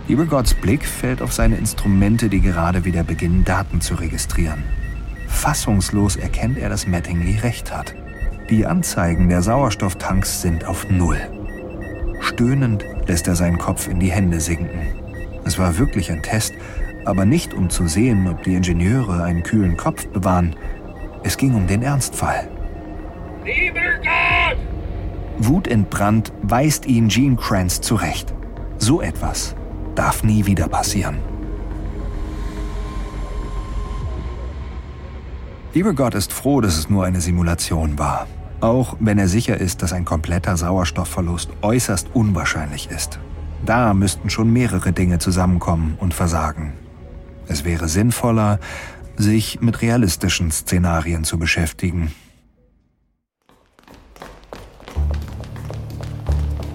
Liebergotts 0.09 0.53
Blick 0.53 0.85
fällt 0.85 1.23
auf 1.23 1.33
seine 1.33 1.57
Instrumente, 1.57 2.29
die 2.29 2.43
gerade 2.43 2.85
wieder 2.85 3.03
beginnen, 3.03 3.45
Daten 3.45 3.81
zu 3.81 3.95
registrieren. 3.95 4.63
Fassungslos 5.27 6.17
erkennt 6.17 6.59
er, 6.59 6.69
dass 6.69 6.87
Mattingly 6.87 7.39
recht 7.39 7.75
hat. 7.75 7.95
Die 8.51 8.67
Anzeigen 8.67 9.31
der 9.31 9.41
Sauerstofftanks 9.41 10.43
sind 10.43 10.67
auf 10.67 10.91
Null. 10.91 11.21
Stöhnend 12.21 12.85
lässt 13.07 13.27
er 13.27 13.37
seinen 13.37 13.57
Kopf 13.57 13.89
in 13.89 14.01
die 14.01 14.11
Hände 14.11 14.41
sinken. 14.41 14.93
Es 15.47 15.59
war 15.59 15.79
wirklich 15.79 16.13
ein 16.13 16.23
Test, 16.23 16.53
aber 17.07 17.25
nicht 17.25 17.55
um 17.55 17.71
zu 17.71 17.87
sehen, 17.87 18.29
ob 18.29 18.43
die 18.43 18.55
Ingenieure 18.55 19.23
einen 19.23 19.43
kühlen 19.43 19.79
Kopf 19.79 20.07
bewahren. 20.09 20.57
Es 21.23 21.39
ging 21.39 21.55
um 21.55 21.67
den 21.67 21.83
Ernstfall. 21.83 22.51
Wutentbrannt 25.39 26.33
weist 26.43 26.87
ihn 26.87 27.09
Gene 27.09 27.37
Kranz 27.37 27.81
zurecht. 27.81 28.35
So 28.79 29.01
etwas 29.01 29.55
darf 29.95 30.23
nie 30.23 30.47
wieder 30.47 30.69
passieren. 30.69 31.19
Lieber 35.75 35.93
Gott 35.93 36.15
ist 36.15 36.33
froh, 36.33 36.61
dass 36.61 36.77
es 36.77 36.91
nur 36.91 37.05
eine 37.05 37.21
Simulation 37.21 37.99
war. 37.99 38.27
Auch 38.61 38.97
wenn 38.99 39.19
er 39.19 39.29
sicher 39.29 39.59
ist, 39.59 39.83
dass 39.83 39.93
ein 39.93 40.05
kompletter 40.05 40.57
Sauerstoffverlust 40.57 41.51
äußerst 41.63 42.09
unwahrscheinlich 42.15 42.91
ist. 42.91 43.21
Da 43.65 43.95
müssten 43.95 44.31
schon 44.31 44.53
mehrere 44.53 44.93
Dinge 44.93 45.19
zusammenkommen 45.19 45.97
und 46.01 46.15
versagen. 46.15 46.73
Es 47.47 47.65
wäre 47.65 47.89
sinnvoller, 47.89 48.59
sich 49.17 49.61
mit 49.61 49.83
realistischen 49.83 50.51
Szenarien 50.51 51.25
zu 51.25 51.39
beschäftigen. 51.39 52.13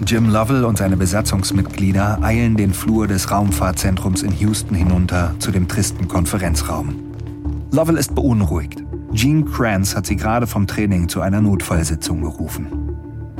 Jim 0.06 0.28
Lovell 0.28 0.64
und 0.64 0.76
seine 0.76 0.98
Besatzungsmitglieder 0.98 2.18
eilen 2.22 2.56
den 2.56 2.74
Flur 2.74 3.06
des 3.06 3.30
Raumfahrtzentrums 3.30 4.22
in 4.22 4.32
Houston 4.32 4.74
hinunter 4.74 5.34
zu 5.38 5.50
dem 5.50 5.66
tristen 5.66 6.08
Konferenzraum. 6.08 6.94
Lovell 7.70 7.96
ist 7.96 8.14
beunruhigt. 8.14 8.84
Gene 9.12 9.44
Kranz 9.44 9.96
hat 9.96 10.04
sie 10.04 10.16
gerade 10.16 10.46
vom 10.46 10.66
Training 10.66 11.08
zu 11.08 11.22
einer 11.22 11.40
Notfallsitzung 11.40 12.20
gerufen. 12.20 12.66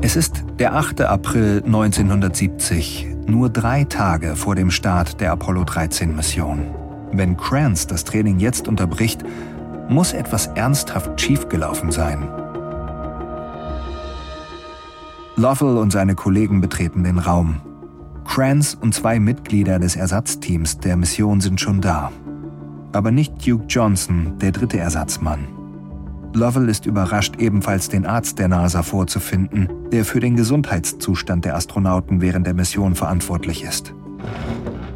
Es 0.01 0.15
ist 0.15 0.43
der 0.57 0.75
8. 0.75 1.01
April 1.01 1.61
1970, 1.65 3.07
nur 3.27 3.49
drei 3.49 3.83
Tage 3.83 4.35
vor 4.35 4.55
dem 4.55 4.71
Start 4.71 5.21
der 5.21 5.33
Apollo 5.33 5.65
13 5.65 6.15
Mission. 6.15 6.65
Wenn 7.11 7.37
Kranz 7.37 7.85
das 7.85 8.05
Training 8.05 8.39
jetzt 8.39 8.67
unterbricht, 8.67 9.23
muss 9.87 10.13
etwas 10.13 10.47
ernsthaft 10.47 11.21
schiefgelaufen 11.21 11.91
sein. 11.91 12.27
Lovell 15.37 15.77
und 15.77 15.91
seine 15.91 16.15
Kollegen 16.15 16.61
betreten 16.61 17.03
den 17.03 17.19
Raum. 17.19 17.57
Kranz 18.25 18.77
und 18.79 18.93
zwei 18.93 19.19
Mitglieder 19.19 19.79
des 19.79 19.97
Ersatzteams 19.97 20.79
der 20.79 20.95
Mission 20.95 21.41
sind 21.41 21.59
schon 21.59 21.81
da. 21.81 22.11
Aber 22.93 23.11
nicht 23.11 23.45
Duke 23.45 23.65
Johnson, 23.67 24.39
der 24.39 24.53
dritte 24.53 24.79
Ersatzmann. 24.79 25.47
Lovell 26.33 26.69
ist 26.69 26.85
überrascht, 26.85 27.35
ebenfalls 27.37 27.89
den 27.89 28.05
Arzt 28.05 28.39
der 28.39 28.47
NASA 28.47 28.81
vorzufinden, 28.81 29.67
der 29.91 30.05
für 30.05 30.21
den 30.21 30.37
Gesundheitszustand 30.37 31.43
der 31.43 31.55
Astronauten 31.55 32.21
während 32.21 32.47
der 32.47 32.53
Mission 32.53 32.95
verantwortlich 32.95 33.63
ist. 33.63 33.93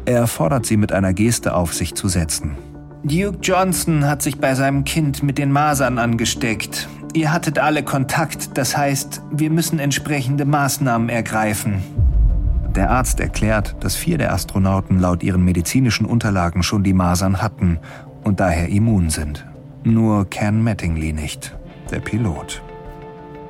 Er 0.06 0.26
fordert 0.26 0.64
sie 0.64 0.78
mit 0.78 0.90
einer 0.90 1.12
Geste 1.12 1.54
auf, 1.54 1.74
sich 1.74 1.94
zu 1.94 2.08
setzen. 2.08 2.56
Duke 3.02 3.38
Johnson 3.42 4.06
hat 4.06 4.22
sich 4.22 4.38
bei 4.38 4.54
seinem 4.54 4.84
Kind 4.84 5.22
mit 5.22 5.36
den 5.36 5.52
Masern 5.52 5.98
angesteckt. 5.98 6.88
Ihr 7.12 7.32
hattet 7.32 7.58
alle 7.58 7.82
Kontakt, 7.82 8.56
das 8.56 8.76
heißt, 8.76 9.22
wir 9.32 9.50
müssen 9.50 9.78
entsprechende 9.80 10.44
Maßnahmen 10.44 11.08
ergreifen. 11.08 11.82
Der 12.76 12.90
Arzt 12.90 13.18
erklärt, 13.18 13.74
dass 13.80 13.96
vier 13.96 14.16
der 14.16 14.32
Astronauten 14.32 15.00
laut 15.00 15.24
ihren 15.24 15.44
medizinischen 15.44 16.06
Unterlagen 16.06 16.62
schon 16.62 16.84
die 16.84 16.92
Masern 16.92 17.42
hatten 17.42 17.80
und 18.22 18.38
daher 18.38 18.68
immun 18.68 19.10
sind. 19.10 19.44
Nur 19.82 20.30
Ken 20.30 20.62
Mattingly 20.62 21.12
nicht, 21.12 21.56
der 21.90 21.98
Pilot. 21.98 22.62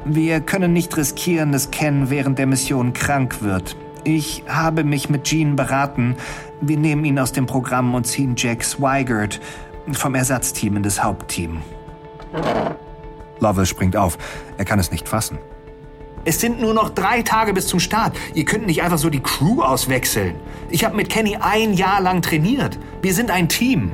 Wir 0.06 0.40
können 0.40 0.72
nicht 0.72 0.96
riskieren, 0.96 1.52
dass 1.52 1.70
Ken 1.70 2.08
während 2.08 2.38
der 2.38 2.46
Mission 2.46 2.94
krank 2.94 3.42
wird. 3.42 3.76
Ich 4.04 4.42
habe 4.48 4.84
mich 4.84 5.10
mit 5.10 5.24
Gene 5.24 5.54
beraten. 5.54 6.16
Wir 6.62 6.78
nehmen 6.78 7.04
ihn 7.04 7.18
aus 7.18 7.32
dem 7.32 7.44
Programm 7.44 7.94
und 7.94 8.06
ziehen 8.06 8.34
Jack 8.38 8.64
Swigert 8.64 9.38
vom 9.92 10.14
Ersatzteam 10.14 10.76
in 10.76 10.82
das 10.82 11.04
Hauptteam. 11.04 11.58
Lovell 13.40 13.66
springt 13.66 13.96
auf. 13.96 14.18
Er 14.56 14.64
kann 14.64 14.78
es 14.78 14.90
nicht 14.90 15.08
fassen. 15.08 15.38
Es 16.24 16.38
sind 16.38 16.60
nur 16.60 16.74
noch 16.74 16.90
drei 16.90 17.22
Tage 17.22 17.54
bis 17.54 17.66
zum 17.66 17.80
Start. 17.80 18.14
Ihr 18.34 18.44
könnt 18.44 18.66
nicht 18.66 18.82
einfach 18.82 18.98
so 18.98 19.08
die 19.08 19.22
Crew 19.22 19.62
auswechseln. 19.62 20.34
Ich 20.68 20.84
habe 20.84 20.94
mit 20.94 21.08
Kenny 21.08 21.36
ein 21.40 21.72
Jahr 21.72 22.00
lang 22.00 22.20
trainiert. 22.20 22.78
Wir 23.00 23.14
sind 23.14 23.30
ein 23.30 23.48
Team. 23.48 23.92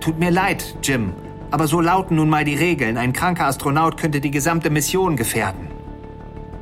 Tut 0.00 0.18
mir 0.18 0.30
leid, 0.30 0.76
Jim. 0.82 1.12
Aber 1.52 1.68
so 1.68 1.80
lauten 1.80 2.16
nun 2.16 2.28
mal 2.28 2.44
die 2.44 2.56
Regeln. 2.56 2.96
Ein 2.96 3.12
kranker 3.12 3.46
Astronaut 3.46 3.98
könnte 3.98 4.20
die 4.20 4.32
gesamte 4.32 4.68
Mission 4.70 5.16
gefährden. 5.16 5.68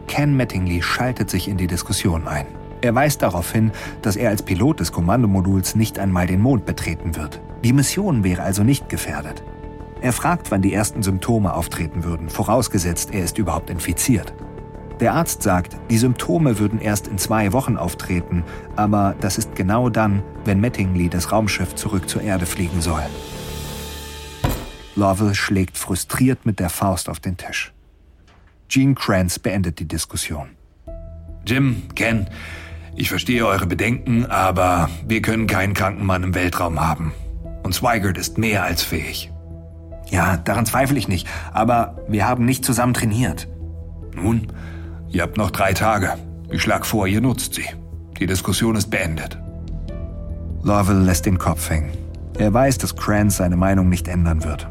Ken 0.08 0.36
Mattingly 0.36 0.82
schaltet 0.82 1.30
sich 1.30 1.48
in 1.48 1.56
die 1.56 1.68
Diskussion 1.68 2.28
ein. 2.28 2.46
Er 2.82 2.94
weist 2.94 3.22
darauf 3.22 3.52
hin, 3.52 3.72
dass 4.02 4.16
er 4.16 4.30
als 4.30 4.42
Pilot 4.42 4.80
des 4.80 4.92
Kommandomoduls 4.92 5.74
nicht 5.74 5.98
einmal 5.98 6.26
den 6.26 6.40
Mond 6.40 6.66
betreten 6.66 7.16
wird. 7.16 7.40
Die 7.62 7.72
Mission 7.72 8.24
wäre 8.24 8.42
also 8.42 8.62
nicht 8.62 8.88
gefährdet. 8.88 9.42
Er 10.02 10.12
fragt, 10.14 10.50
wann 10.50 10.62
die 10.62 10.72
ersten 10.72 11.02
Symptome 11.02 11.52
auftreten 11.52 12.04
würden, 12.04 12.30
vorausgesetzt 12.30 13.12
er 13.12 13.22
ist 13.22 13.36
überhaupt 13.36 13.68
infiziert. 13.68 14.32
Der 14.98 15.14
Arzt 15.14 15.42
sagt, 15.42 15.76
die 15.90 15.98
Symptome 15.98 16.58
würden 16.58 16.80
erst 16.80 17.06
in 17.06 17.18
zwei 17.18 17.52
Wochen 17.52 17.76
auftreten, 17.76 18.44
aber 18.76 19.14
das 19.20 19.38
ist 19.38 19.54
genau 19.54 19.88
dann, 19.88 20.22
wenn 20.44 20.60
Mattingly 20.60 21.08
das 21.08 21.32
Raumschiff 21.32 21.74
zurück 21.74 22.08
zur 22.08 22.22
Erde 22.22 22.46
fliegen 22.46 22.80
soll. 22.80 23.02
Lovell 24.96 25.34
schlägt 25.34 25.78
frustriert 25.78 26.44
mit 26.44 26.60
der 26.60 26.68
Faust 26.68 27.08
auf 27.08 27.20
den 27.20 27.36
Tisch. 27.36 27.72
Gene 28.68 28.94
Kranz 28.94 29.38
beendet 29.38 29.78
die 29.78 29.88
Diskussion. 29.88 30.50
Jim, 31.46 31.82
Ken, 31.94 32.28
ich 32.94 33.08
verstehe 33.08 33.46
eure 33.46 33.66
Bedenken, 33.66 34.26
aber 34.26 34.90
wir 35.06 35.22
können 35.22 35.46
keinen 35.46 35.74
kranken 35.74 36.04
Mann 36.04 36.22
im 36.22 36.34
Weltraum 36.34 36.80
haben. 36.80 37.12
Und 37.62 37.74
Swigert 37.74 38.18
ist 38.18 38.36
mehr 38.36 38.64
als 38.64 38.82
fähig. 38.82 39.30
Ja, 40.10 40.36
daran 40.36 40.66
zweifle 40.66 40.98
ich 40.98 41.08
nicht, 41.08 41.28
aber 41.52 41.96
wir 42.08 42.28
haben 42.28 42.44
nicht 42.44 42.64
zusammen 42.64 42.94
trainiert. 42.94 43.48
Nun, 44.14 44.48
ihr 45.08 45.22
habt 45.22 45.36
noch 45.36 45.50
drei 45.50 45.72
Tage. 45.72 46.14
Ich 46.50 46.62
schlag 46.62 46.84
vor, 46.84 47.06
ihr 47.06 47.20
nutzt 47.20 47.54
sie. 47.54 47.66
Die 48.18 48.26
Diskussion 48.26 48.74
ist 48.74 48.90
beendet. 48.90 49.38
Lovell 50.62 50.98
lässt 50.98 51.26
den 51.26 51.38
Kopf 51.38 51.70
hängen. 51.70 51.92
Er 52.38 52.52
weiß, 52.52 52.78
dass 52.78 52.96
Kranz 52.96 53.36
seine 53.36 53.56
Meinung 53.56 53.88
nicht 53.88 54.08
ändern 54.08 54.44
wird. 54.44 54.68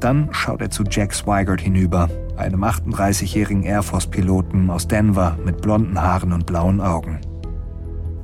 Dann 0.00 0.28
schaut 0.32 0.60
er 0.60 0.70
zu 0.70 0.82
Jack 0.84 1.14
Swigert 1.14 1.60
hinüber, 1.60 2.08
einem 2.36 2.64
38-jährigen 2.64 3.62
Air 3.62 3.82
Force-Piloten 3.82 4.68
aus 4.70 4.88
Denver 4.88 5.38
mit 5.44 5.60
blonden 5.60 6.00
Haaren 6.00 6.32
und 6.32 6.46
blauen 6.46 6.80
Augen. 6.80 7.20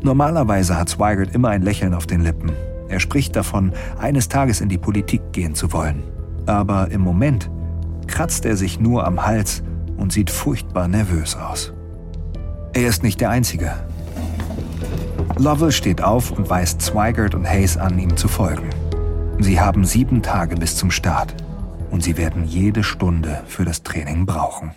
Normalerweise 0.03 0.77
hat 0.77 0.89
Swigert 0.89 1.35
immer 1.35 1.51
ein 1.51 1.63
Lächeln 1.63 1.95
auf 1.95 2.07
den 2.07 2.23
Lippen. 2.23 2.51
Er 2.89 3.01
spricht 3.01 3.37
davon, 3.37 3.73
eines 3.99 4.29
Tages 4.29 4.61
in 4.61 4.69
die 4.69 4.79
Politik 4.79 5.21
gehen 5.33 5.55
zu 5.55 5.73
wollen. 5.73 6.03
Aber 6.47 6.91
im 6.91 7.01
Moment 7.01 7.51
kratzt 8.07 8.45
er 8.45 8.57
sich 8.57 8.81
nur 8.81 9.07
am 9.07 9.27
Hals 9.27 9.63
und 9.97 10.13
sieht 10.13 10.31
furchtbar 10.31 10.89
nervös 10.89 11.37
aus. 11.37 11.73
Er 12.73 12.89
ist 12.89 13.03
nicht 13.03 13.21
der 13.21 13.31
Einzige. 13.31 13.73
Lovell 15.39 15.73
steht 15.73 16.03
auf 16.03 16.31
und 16.31 16.49
weist 16.49 16.81
Swigert 16.81 17.35
und 17.35 17.49
Hayes 17.49 17.77
an, 17.77 17.99
ihm 17.99 18.17
zu 18.17 18.29
folgen. 18.29 18.71
Sie 19.39 19.61
haben 19.61 19.85
sieben 19.85 20.23
Tage 20.23 20.57
bis 20.57 20.77
zum 20.77 20.91
Start 20.91 21.35
und 21.91 22.03
sie 22.03 22.17
werden 22.17 22.45
jede 22.45 22.83
Stunde 22.83 23.43
für 23.47 23.65
das 23.65 23.83
Training 23.83 24.25
brauchen. 24.25 24.73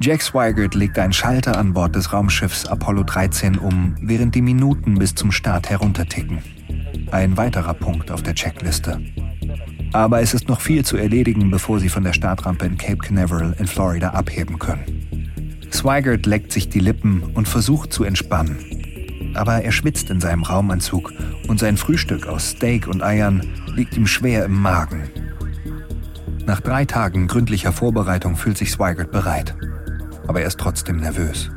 Jack 0.00 0.22
Swigert 0.22 0.76
legt 0.76 0.96
einen 0.96 1.12
Schalter 1.12 1.58
an 1.58 1.72
Bord 1.72 1.96
des 1.96 2.12
Raumschiffs 2.12 2.66
Apollo 2.66 3.02
13 3.02 3.58
um, 3.58 3.96
während 4.00 4.32
die 4.32 4.42
Minuten 4.42 4.94
bis 4.94 5.12
zum 5.16 5.32
Start 5.32 5.70
herunterticken. 5.70 6.38
Ein 7.10 7.36
weiterer 7.36 7.74
Punkt 7.74 8.12
auf 8.12 8.22
der 8.22 8.36
Checkliste. 8.36 9.00
Aber 9.92 10.20
es 10.20 10.34
ist 10.34 10.48
noch 10.48 10.60
viel 10.60 10.84
zu 10.84 10.96
erledigen, 10.96 11.50
bevor 11.50 11.80
sie 11.80 11.88
von 11.88 12.04
der 12.04 12.12
Startrampe 12.12 12.66
in 12.66 12.78
Cape 12.78 12.98
Canaveral 12.98 13.56
in 13.58 13.66
Florida 13.66 14.10
abheben 14.10 14.60
können. 14.60 14.84
Swigert 15.72 16.26
leckt 16.26 16.52
sich 16.52 16.68
die 16.68 16.80
Lippen 16.80 17.32
und 17.34 17.48
versucht 17.48 17.92
zu 17.92 18.04
entspannen. 18.04 19.34
Aber 19.34 19.64
er 19.64 19.72
schwitzt 19.72 20.10
in 20.10 20.20
seinem 20.20 20.44
Raumanzug 20.44 21.12
und 21.48 21.58
sein 21.58 21.76
Frühstück 21.76 22.28
aus 22.28 22.50
Steak 22.50 22.86
und 22.86 23.02
Eiern 23.02 23.42
liegt 23.74 23.96
ihm 23.96 24.06
schwer 24.06 24.44
im 24.44 24.62
Magen. 24.62 25.10
Nach 26.46 26.60
drei 26.60 26.84
Tagen 26.84 27.26
gründlicher 27.26 27.72
Vorbereitung 27.72 28.36
fühlt 28.36 28.58
sich 28.58 28.70
Swigert 28.70 29.10
bereit. 29.10 29.56
Aber 30.28 30.40
er 30.40 30.46
ist 30.46 30.60
trotzdem 30.60 30.98
nervös. 30.98 31.50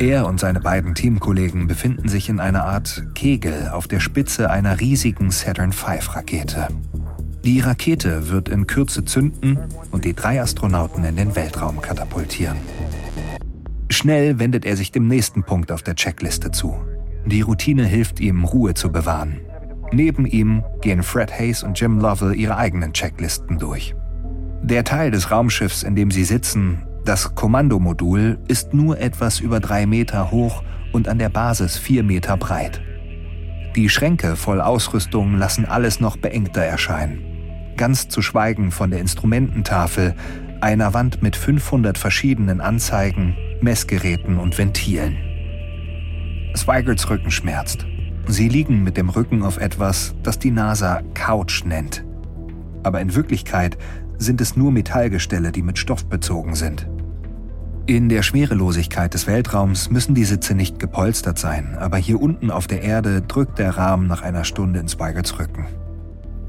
Er 0.00 0.26
und 0.26 0.38
seine 0.38 0.60
beiden 0.60 0.94
Teamkollegen 0.94 1.66
befinden 1.66 2.08
sich 2.08 2.28
in 2.28 2.40
einer 2.40 2.64
Art 2.64 3.04
Kegel 3.14 3.68
auf 3.72 3.88
der 3.88 4.00
Spitze 4.00 4.50
einer 4.50 4.80
riesigen 4.80 5.30
Saturn 5.30 5.72
V-Rakete. 5.72 6.68
Die 7.44 7.60
Rakete 7.60 8.30
wird 8.30 8.48
in 8.48 8.66
Kürze 8.66 9.04
zünden 9.04 9.58
und 9.90 10.04
die 10.04 10.14
drei 10.14 10.40
Astronauten 10.40 11.04
in 11.04 11.16
den 11.16 11.34
Weltraum 11.34 11.80
katapultieren. 11.80 12.58
Schnell 13.90 14.38
wendet 14.38 14.64
er 14.64 14.76
sich 14.76 14.92
dem 14.92 15.08
nächsten 15.08 15.42
Punkt 15.42 15.72
auf 15.72 15.82
der 15.82 15.94
Checkliste 15.94 16.50
zu. 16.50 16.76
Die 17.26 17.40
Routine 17.40 17.84
hilft 17.84 18.20
ihm, 18.20 18.44
Ruhe 18.44 18.74
zu 18.74 18.92
bewahren. 18.92 19.40
Neben 19.92 20.26
ihm 20.26 20.62
gehen 20.80 21.02
Fred 21.02 21.32
Hayes 21.32 21.62
und 21.62 21.80
Jim 21.80 21.98
Lovell 21.98 22.34
ihre 22.34 22.56
eigenen 22.56 22.92
Checklisten 22.92 23.58
durch. 23.58 23.94
Der 24.62 24.84
Teil 24.84 25.10
des 25.10 25.30
Raumschiffs, 25.30 25.82
in 25.82 25.96
dem 25.96 26.10
sie 26.10 26.24
sitzen, 26.24 26.82
das 27.08 27.34
Kommandomodul, 27.34 28.38
ist 28.48 28.74
nur 28.74 29.00
etwas 29.00 29.40
über 29.40 29.60
drei 29.60 29.86
Meter 29.86 30.30
hoch 30.30 30.62
und 30.92 31.08
an 31.08 31.18
der 31.18 31.30
Basis 31.30 31.78
vier 31.78 32.02
Meter 32.02 32.36
breit. 32.36 32.80
Die 33.74 33.88
Schränke 33.88 34.36
voll 34.36 34.60
Ausrüstung 34.60 35.36
lassen 35.36 35.64
alles 35.64 36.00
noch 36.00 36.16
beengter 36.16 36.62
erscheinen 36.62 37.28
ganz 37.78 38.08
zu 38.08 38.20
schweigen 38.20 38.70
von 38.70 38.90
der 38.90 39.00
Instrumententafel, 39.00 40.14
einer 40.60 40.92
Wand 40.92 41.22
mit 41.22 41.36
500 41.36 41.96
verschiedenen 41.96 42.60
Anzeigen, 42.60 43.34
Messgeräten 43.62 44.36
und 44.38 44.58
Ventilen. 44.58 45.16
Swigers 46.54 47.08
Rücken 47.08 47.30
schmerzt. 47.30 47.86
Sie 48.26 48.48
liegen 48.48 48.82
mit 48.82 48.98
dem 48.98 49.08
Rücken 49.08 49.42
auf 49.42 49.56
etwas, 49.56 50.14
das 50.22 50.38
die 50.38 50.50
NASA 50.50 51.00
Couch 51.14 51.64
nennt. 51.64 52.04
Aber 52.82 53.00
in 53.00 53.14
Wirklichkeit 53.14 53.78
sind 54.18 54.40
es 54.40 54.56
nur 54.56 54.72
Metallgestelle, 54.72 55.52
die 55.52 55.62
mit 55.62 55.78
Stoff 55.78 56.04
bezogen 56.04 56.54
sind. 56.54 56.86
In 57.88 58.10
der 58.10 58.22
Schwerelosigkeit 58.22 59.14
des 59.14 59.26
Weltraums 59.26 59.88
müssen 59.88 60.14
die 60.14 60.26
Sitze 60.26 60.54
nicht 60.54 60.78
gepolstert 60.78 61.38
sein, 61.38 61.74
aber 61.80 61.96
hier 61.96 62.20
unten 62.20 62.50
auf 62.50 62.66
der 62.66 62.82
Erde 62.82 63.22
drückt 63.22 63.58
der 63.58 63.78
Rahmen 63.78 64.06
nach 64.06 64.20
einer 64.20 64.44
Stunde 64.44 64.78
in 64.78 64.88
Swigers 64.88 65.38
Rücken. 65.38 65.64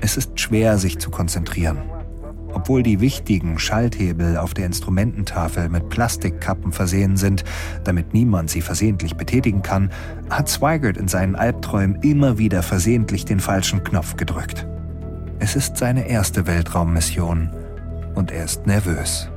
Es 0.02 0.18
ist 0.18 0.38
schwer, 0.38 0.78
sich 0.78 1.00
zu 1.00 1.10
konzentrieren. 1.10 1.78
Obwohl 2.52 2.84
die 2.84 3.00
wichtigen 3.00 3.58
Schalthebel 3.58 4.36
auf 4.36 4.54
der 4.54 4.66
Instrumententafel 4.66 5.70
mit 5.70 5.88
Plastikkappen 5.88 6.74
versehen 6.74 7.16
sind, 7.16 7.46
damit 7.86 8.14
niemand 8.14 8.50
sie 8.50 8.60
versehentlich 8.60 9.16
betätigen 9.16 9.62
kann, 9.62 9.92
hat 10.30 10.50
Swigert 10.50 10.98
in 10.98 11.08
seinen 11.08 11.38
Albträumen 11.38 12.02
immer 12.02 12.38
wieder 12.38 12.64
versehentlich 12.64 13.24
den 13.24 13.40
falschen 13.40 13.86
Knopf 13.86 14.18
gedrückt. 14.18 14.68
Es 15.40 15.56
ist 15.56 15.78
seine 15.78 16.10
erste 16.10 16.48
Weltraummission 16.48 17.50
und 18.14 18.30
er 18.30 18.44
ist 18.44 18.68
nervös. 18.68 19.30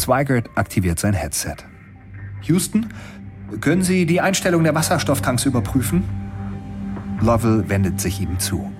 Swigert 0.00 0.50
aktiviert 0.56 0.98
sein 0.98 1.14
Headset. 1.14 1.56
Houston, 2.42 2.86
können 3.60 3.82
Sie 3.82 4.06
die 4.06 4.20
Einstellung 4.20 4.64
der 4.64 4.74
Wasserstofftanks 4.74 5.44
überprüfen? 5.44 6.04
Lovell 7.20 7.68
wendet 7.68 8.00
sich 8.00 8.20
ihm 8.20 8.38
zu. 8.38 8.70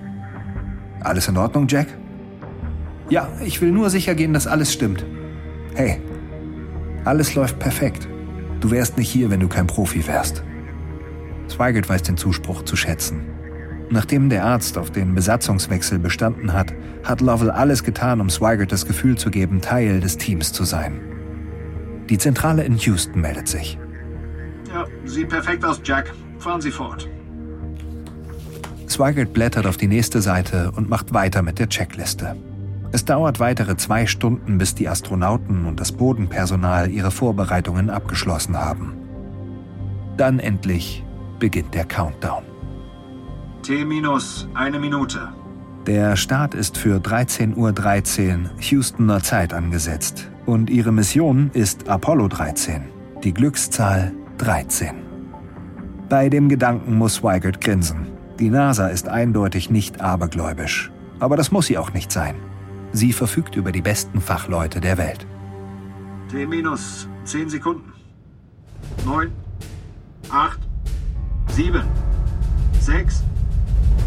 Alles 1.01 1.27
in 1.27 1.37
Ordnung, 1.37 1.67
Jack? 1.67 1.87
Ja, 3.09 3.29
ich 3.43 3.61
will 3.61 3.71
nur 3.71 3.89
sicher 3.89 4.15
gehen, 4.15 4.33
dass 4.33 4.47
alles 4.47 4.71
stimmt. 4.71 5.05
Hey, 5.75 6.01
alles 7.03 7.35
läuft 7.35 7.59
perfekt. 7.59 8.07
Du 8.61 8.71
wärst 8.71 8.97
nicht 8.97 9.09
hier, 9.09 9.29
wenn 9.29 9.39
du 9.39 9.47
kein 9.47 9.67
Profi 9.67 10.05
wärst. 10.07 10.43
Zweigelt 11.47 11.89
weiß 11.89 12.03
den 12.03 12.17
Zuspruch 12.17 12.63
zu 12.63 12.75
schätzen. 12.75 13.21
Nachdem 13.89 14.29
der 14.29 14.45
Arzt 14.45 14.77
auf 14.77 14.89
den 14.89 15.13
Besatzungswechsel 15.13 15.99
bestanden 15.99 16.53
hat, 16.53 16.73
hat 17.03 17.19
Lovell 17.19 17.51
alles 17.51 17.83
getan, 17.83 18.21
um 18.21 18.29
Swigert 18.29 18.71
das 18.71 18.85
Gefühl 18.85 19.17
zu 19.17 19.29
geben, 19.29 19.59
Teil 19.59 19.99
des 19.99 20.17
Teams 20.17 20.53
zu 20.53 20.63
sein. 20.63 21.01
Die 22.11 22.17
Zentrale 22.17 22.65
in 22.65 22.75
Houston 22.75 23.21
meldet 23.21 23.47
sich. 23.47 23.79
Ja, 24.67 24.85
sieht 25.05 25.29
perfekt 25.29 25.63
aus, 25.63 25.79
Jack. 25.81 26.13
Fahren 26.39 26.59
Sie 26.59 26.71
fort. 26.71 27.09
Swigert 28.89 29.31
blättert 29.31 29.65
auf 29.65 29.77
die 29.77 29.87
nächste 29.87 30.21
Seite 30.21 30.73
und 30.75 30.89
macht 30.89 31.13
weiter 31.13 31.41
mit 31.41 31.57
der 31.57 31.69
Checkliste. 31.69 32.35
Es 32.91 33.05
dauert 33.05 33.39
weitere 33.39 33.77
zwei 33.77 34.05
Stunden, 34.05 34.57
bis 34.57 34.75
die 34.75 34.89
Astronauten 34.89 35.65
und 35.65 35.79
das 35.79 35.93
Bodenpersonal 35.93 36.91
ihre 36.91 37.11
Vorbereitungen 37.11 37.89
abgeschlossen 37.89 38.57
haben. 38.57 38.97
Dann 40.17 40.39
endlich 40.39 41.05
beginnt 41.39 41.73
der 41.73 41.85
Countdown. 41.85 42.43
T 43.63 43.85
minus 43.85 44.49
eine 44.53 44.79
Minute. 44.79 45.29
Der 45.87 46.15
Start 46.15 46.53
ist 46.53 46.77
für 46.77 46.99
13.13 46.99 47.55
Uhr 47.55 47.71
13 47.73 48.49
Houstoner 48.59 49.23
Zeit 49.23 49.51
angesetzt 49.51 50.29
und 50.45 50.69
ihre 50.69 50.91
Mission 50.91 51.49
ist 51.53 51.89
Apollo 51.89 52.27
13, 52.27 52.83
die 53.23 53.33
Glückszahl 53.33 54.11
13. 54.37 54.93
Bei 56.07 56.29
dem 56.29 56.49
Gedanken 56.49 56.95
muss 56.99 57.15
Swigert 57.15 57.61
grinsen. 57.61 58.05
Die 58.39 58.51
NASA 58.51 58.89
ist 58.89 59.07
eindeutig 59.07 59.71
nicht 59.71 60.01
abergläubisch. 60.01 60.91
Aber 61.19 61.35
das 61.35 61.51
muss 61.51 61.65
sie 61.65 61.79
auch 61.79 61.93
nicht 61.93 62.11
sein. 62.11 62.35
Sie 62.91 63.11
verfügt 63.11 63.55
über 63.55 63.71
die 63.71 63.81
besten 63.81 64.21
Fachleute 64.21 64.81
der 64.81 64.99
Welt. 64.99 65.25
T 66.29 66.45
minus 66.45 67.07
10 67.23 67.49
Sekunden. 67.49 67.91
9, 69.03 69.31
8, 70.29 70.59
7, 71.47 71.81
6, 72.79 73.23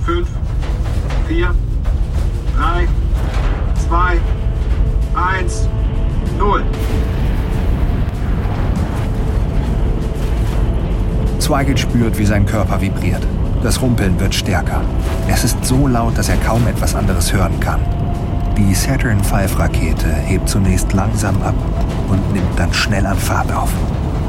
5, 0.04 0.28
4, 1.26 1.54
3, 2.56 2.88
2, 3.88 4.20
1, 5.38 5.68
0. 6.38 6.62
Zweigelt 11.38 11.78
spürt, 11.78 12.18
wie 12.18 12.26
sein 12.26 12.44
Körper 12.44 12.78
vibriert. 12.80 13.26
Das 13.62 13.80
Rumpeln 13.80 14.20
wird 14.20 14.34
stärker. 14.34 14.82
Es 15.26 15.44
ist 15.44 15.64
so 15.64 15.86
laut, 15.86 16.18
dass 16.18 16.28
er 16.28 16.36
kaum 16.36 16.66
etwas 16.66 16.94
anderes 16.94 17.32
hören 17.32 17.58
kann. 17.58 17.80
Die 18.58 18.74
Saturn 18.74 19.24
V-Rakete 19.24 20.12
hebt 20.12 20.48
zunächst 20.48 20.92
langsam 20.92 21.40
ab 21.42 21.54
und 22.10 22.34
nimmt 22.34 22.58
dann 22.58 22.72
schnell 22.74 23.06
an 23.06 23.16
Fahrt 23.16 23.50
auf. 23.50 23.70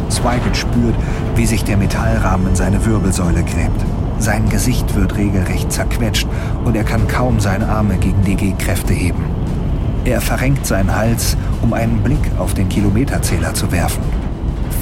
Swigert 0.10 0.56
spürt, 0.56 0.96
wie 1.36 1.46
sich 1.46 1.66
der 1.66 1.76
Metallrahmen 1.76 2.48
in 2.48 2.56
seine 2.56 2.86
Wirbelsäule 2.86 3.44
gräbt. 3.44 3.84
Sein 4.20 4.50
Gesicht 4.50 4.96
wird 4.96 5.18
regelrecht 5.18 5.72
zerquetscht 5.72 6.28
und 6.64 6.76
er 6.76 6.84
kann 6.84 7.08
kaum 7.08 7.40
seine 7.40 7.68
Arme 7.68 7.98
gegen 7.98 8.24
die 8.24 8.36
G-Kräfte 8.36 8.94
heben. 8.94 9.24
Er 10.06 10.22
verrenkt 10.22 10.66
seinen 10.66 10.96
Hals, 10.96 11.36
um 11.62 11.74
einen 11.74 12.02
Blick 12.02 12.32
auf 12.38 12.54
den 12.54 12.70
Kilometerzähler 12.70 13.54
zu 13.54 13.72
werfen. 13.72 14.04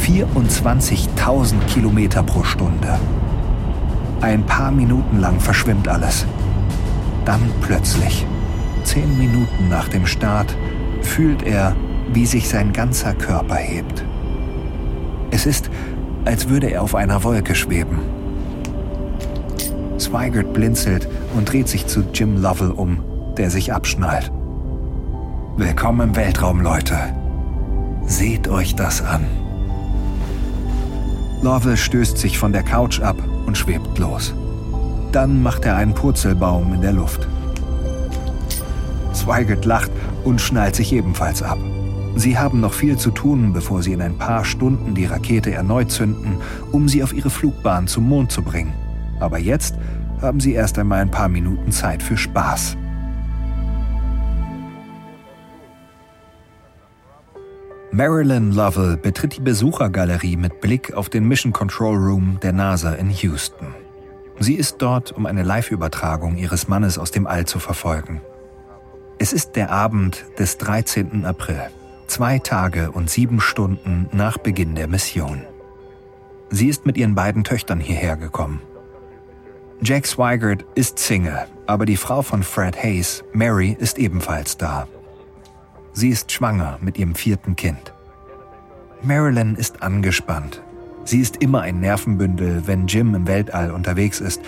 24.000 0.06 1.60
Kilometer 1.68 2.24
pro 2.24 2.44
Stunde. 2.44 3.00
Ein 4.22 4.46
paar 4.46 4.72
Minuten 4.72 5.20
lang 5.20 5.40
verschwimmt 5.40 5.88
alles. 5.88 6.26
Dann 7.26 7.42
plötzlich, 7.62 8.26
zehn 8.84 9.18
Minuten 9.18 9.70
nach 9.70 9.88
dem 9.88 10.06
Start, 10.06 10.56
fühlt 11.02 11.44
er, 11.44 11.76
wie 12.12 12.26
sich 12.26 12.50
sein 12.50 12.74
ganzer 12.74 13.14
Körper 13.14 13.56
hebt. 13.56 14.04
Es 15.32 15.46
ist, 15.46 15.70
als 16.26 16.50
würde 16.50 16.68
er 16.68 16.82
auf 16.82 16.96
einer 16.96 17.24
Wolke 17.24 17.56
schweben. 17.56 18.00
Swigert 20.14 20.54
blinzelt 20.54 21.08
und 21.36 21.52
dreht 21.52 21.68
sich 21.68 21.88
zu 21.88 22.04
Jim 22.14 22.40
Lovell 22.40 22.70
um, 22.70 23.00
der 23.36 23.50
sich 23.50 23.74
abschnallt. 23.74 24.32
Willkommen 25.58 26.10
im 26.10 26.16
Weltraum, 26.16 26.62
Leute. 26.62 26.96
Seht 28.06 28.48
euch 28.48 28.76
das 28.76 29.02
an. 29.02 29.26
Lovell 31.42 31.78
stößt 31.78 32.20
sich 32.20 32.38
von 32.38 32.54
der 32.54 32.62
Couch 32.62 33.02
ab 33.02 33.18
und 33.48 33.58
schwebt 33.58 33.98
los. 33.98 34.36
Dann 35.12 35.42
macht 35.42 35.66
er 35.66 35.78
einen 35.78 35.96
Purzelbaum 35.96 36.76
in 36.76 36.82
der 36.82 36.94
Luft. 36.94 37.28
Swigert 39.16 39.66
lacht 39.66 39.90
und 40.24 40.40
schnallt 40.40 40.76
sich 40.76 40.94
ebenfalls 40.94 41.42
ab. 41.42 41.58
Sie 42.16 42.38
haben 42.38 42.60
noch 42.60 42.74
viel 42.74 42.98
zu 43.00 43.10
tun, 43.10 43.52
bevor 43.52 43.82
sie 43.82 43.94
in 43.94 44.02
ein 44.04 44.20
paar 44.20 44.46
Stunden 44.46 44.94
die 44.94 45.06
Rakete 45.06 45.52
erneut 45.52 45.90
zünden, 45.90 46.36
um 46.72 46.88
sie 46.88 47.02
auf 47.02 47.14
ihre 47.14 47.32
Flugbahn 47.32 47.88
zum 47.88 48.08
Mond 48.08 48.32
zu 48.32 48.44
bringen. 48.44 48.74
Aber 49.20 49.40
jetzt 49.40 49.76
haben 50.24 50.40
sie 50.40 50.54
erst 50.54 50.80
einmal 50.80 51.02
ein 51.02 51.12
paar 51.12 51.30
Minuten 51.30 51.72
Zeit 51.72 52.02
für 52.02 52.18
Spaß. 52.18 52.78
Marilyn 57.92 58.52
Lovell 58.52 58.98
betritt 58.98 59.38
die 59.38 59.42
Besuchergalerie 59.42 60.36
mit 60.36 60.62
Blick 60.62 60.94
auf 60.96 61.10
den 61.10 61.28
Mission 61.28 61.54
Control 61.54 61.96
Room 61.96 62.40
der 62.42 62.52
NASA 62.52 62.94
in 62.94 63.12
Houston. 63.12 63.68
Sie 64.40 64.56
ist 64.56 64.78
dort, 64.80 65.12
um 65.12 65.28
eine 65.28 65.44
Live-Übertragung 65.44 66.36
ihres 66.38 66.68
Mannes 66.68 66.98
aus 66.98 67.12
dem 67.12 67.28
All 67.28 67.46
zu 67.46 67.60
verfolgen. 67.60 68.20
Es 69.20 69.32
ist 69.32 69.56
der 69.56 69.70
Abend 69.70 70.26
des 70.40 70.58
13. 70.58 71.24
April, 71.24 71.70
zwei 72.08 72.40
Tage 72.40 72.90
und 72.90 73.12
sieben 73.12 73.40
Stunden 73.40 74.10
nach 74.12 74.40
Beginn 74.40 74.74
der 74.74 74.88
Mission. 74.88 75.44
Sie 76.50 76.70
ist 76.70 76.88
mit 76.88 76.98
ihren 76.98 77.14
beiden 77.14 77.44
Töchtern 77.44 77.80
hierher 77.80 78.18
gekommen. 78.18 78.60
Jack 79.86 80.08
Swigert 80.08 80.64
ist 80.76 80.98
Single, 80.98 81.46
aber 81.68 81.86
die 81.86 81.98
Frau 81.98 82.22
von 82.22 82.42
Fred 82.42 82.82
Hayes, 82.82 83.22
Mary, 83.34 83.76
ist 83.78 83.98
ebenfalls 83.98 84.56
da. 84.56 84.88
Sie 85.92 86.08
ist 86.08 86.32
schwanger 86.32 86.78
mit 86.80 86.98
ihrem 86.98 87.16
vierten 87.16 87.58
Kind. 87.58 87.94
Marilyn 89.02 89.56
ist 89.56 89.84
angespannt. 89.84 90.62
Sie 91.04 91.20
ist 91.20 91.44
immer 91.44 91.64
ein 91.64 91.82
Nervenbündel, 91.82 92.66
wenn 92.66 92.88
Jim 92.88 93.14
im 93.14 93.28
Weltall 93.28 93.72
unterwegs 93.72 94.22
ist. 94.22 94.42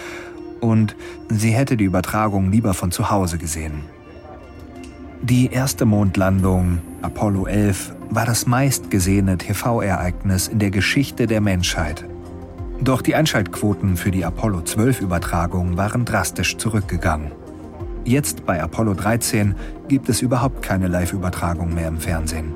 Und 0.61 0.95
sie 1.27 1.51
hätte 1.51 1.75
die 1.75 1.83
Übertragung 1.83 2.49
lieber 2.49 2.73
von 2.73 2.91
zu 2.91 3.09
Hause 3.09 3.37
gesehen. 3.37 3.83
Die 5.21 5.51
erste 5.51 5.83
Mondlandung, 5.83 6.79
Apollo 7.01 7.47
11, 7.47 7.93
war 8.09 8.25
das 8.25 8.47
meistgesehene 8.47 9.37
TV-Ereignis 9.37 10.47
in 10.47 10.59
der 10.59 10.71
Geschichte 10.71 11.27
der 11.27 11.41
Menschheit. 11.41 12.05
Doch 12.81 13.01
die 13.01 13.15
Einschaltquoten 13.15 13.95
für 13.95 14.11
die 14.11 14.25
Apollo 14.25 14.61
12 14.61 15.01
Übertragung 15.01 15.77
waren 15.77 16.05
drastisch 16.05 16.57
zurückgegangen. 16.57 17.31
Jetzt 18.03 18.45
bei 18.45 18.61
Apollo 18.61 18.95
13 18.95 19.55
gibt 19.87 20.09
es 20.09 20.21
überhaupt 20.21 20.61
keine 20.61 20.87
Live-Übertragung 20.87 21.73
mehr 21.73 21.87
im 21.87 21.97
Fernsehen. 21.97 22.53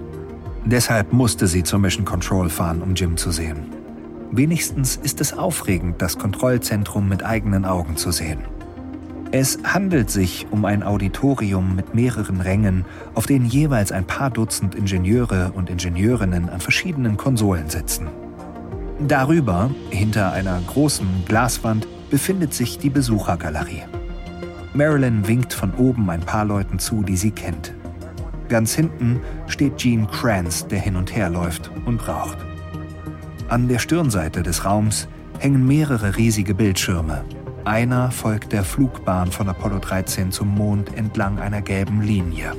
Deshalb 0.65 1.13
musste 1.13 1.47
sie 1.47 1.63
zur 1.63 1.79
Mission 1.79 2.05
Control 2.05 2.49
fahren, 2.49 2.81
um 2.81 2.93
Jim 2.93 3.17
zu 3.17 3.31
sehen. 3.31 3.71
Wenigstens 4.31 4.97
ist 4.97 5.21
es 5.21 5.35
aufregend, 5.35 6.01
das 6.01 6.19
Kontrollzentrum 6.19 7.09
mit 7.09 7.25
eigenen 7.25 7.65
Augen 7.65 7.97
zu 7.97 8.11
sehen. 8.11 8.39
Es 9.31 9.59
handelt 9.63 10.11
sich 10.11 10.47
um 10.51 10.65
ein 10.65 10.83
Auditorium 10.83 11.75
mit 11.75 11.95
mehreren 11.95 12.41
Rängen, 12.41 12.85
auf 13.15 13.25
denen 13.25 13.45
jeweils 13.45 13.91
ein 13.91 14.05
paar 14.05 14.29
Dutzend 14.29 14.75
Ingenieure 14.75 15.51
und 15.55 15.69
Ingenieurinnen 15.69 16.49
an 16.49 16.59
verschiedenen 16.59 17.15
Konsolen 17.15 17.69
sitzen. 17.69 18.07
Darüber, 19.07 19.71
hinter 19.91 20.33
einer 20.33 20.59
großen 20.67 21.07
Glaswand, 21.25 21.87
befindet 22.09 22.53
sich 22.53 22.77
die 22.79 22.89
Besuchergalerie. 22.89 23.83
Marilyn 24.73 25.25
winkt 25.25 25.53
von 25.53 25.73
oben 25.75 26.09
ein 26.09 26.19
paar 26.19 26.43
Leuten 26.43 26.79
zu, 26.79 27.01
die 27.01 27.15
sie 27.15 27.31
kennt. 27.31 27.73
Ganz 28.49 28.73
hinten 28.73 29.21
steht 29.47 29.77
Gene 29.77 30.07
Kranz, 30.07 30.67
der 30.67 30.79
hin 30.79 30.95
und 30.95 31.15
her 31.15 31.29
läuft 31.29 31.71
und 31.85 32.07
raucht. 32.07 32.37
An 33.47 33.67
der 33.67 33.79
Stirnseite 33.79 34.43
des 34.43 34.65
Raums 34.65 35.07
hängen 35.39 35.65
mehrere 35.65 36.17
riesige 36.17 36.53
Bildschirme. 36.53 37.23
Einer 37.63 38.11
folgt 38.11 38.51
der 38.51 38.63
Flugbahn 38.63 39.31
von 39.31 39.47
Apollo 39.47 39.79
13 39.79 40.31
zum 40.31 40.49
Mond 40.49 40.95
entlang 40.95 41.39
einer 41.39 41.61
gelben 41.61 42.01
Linie. 42.01 42.51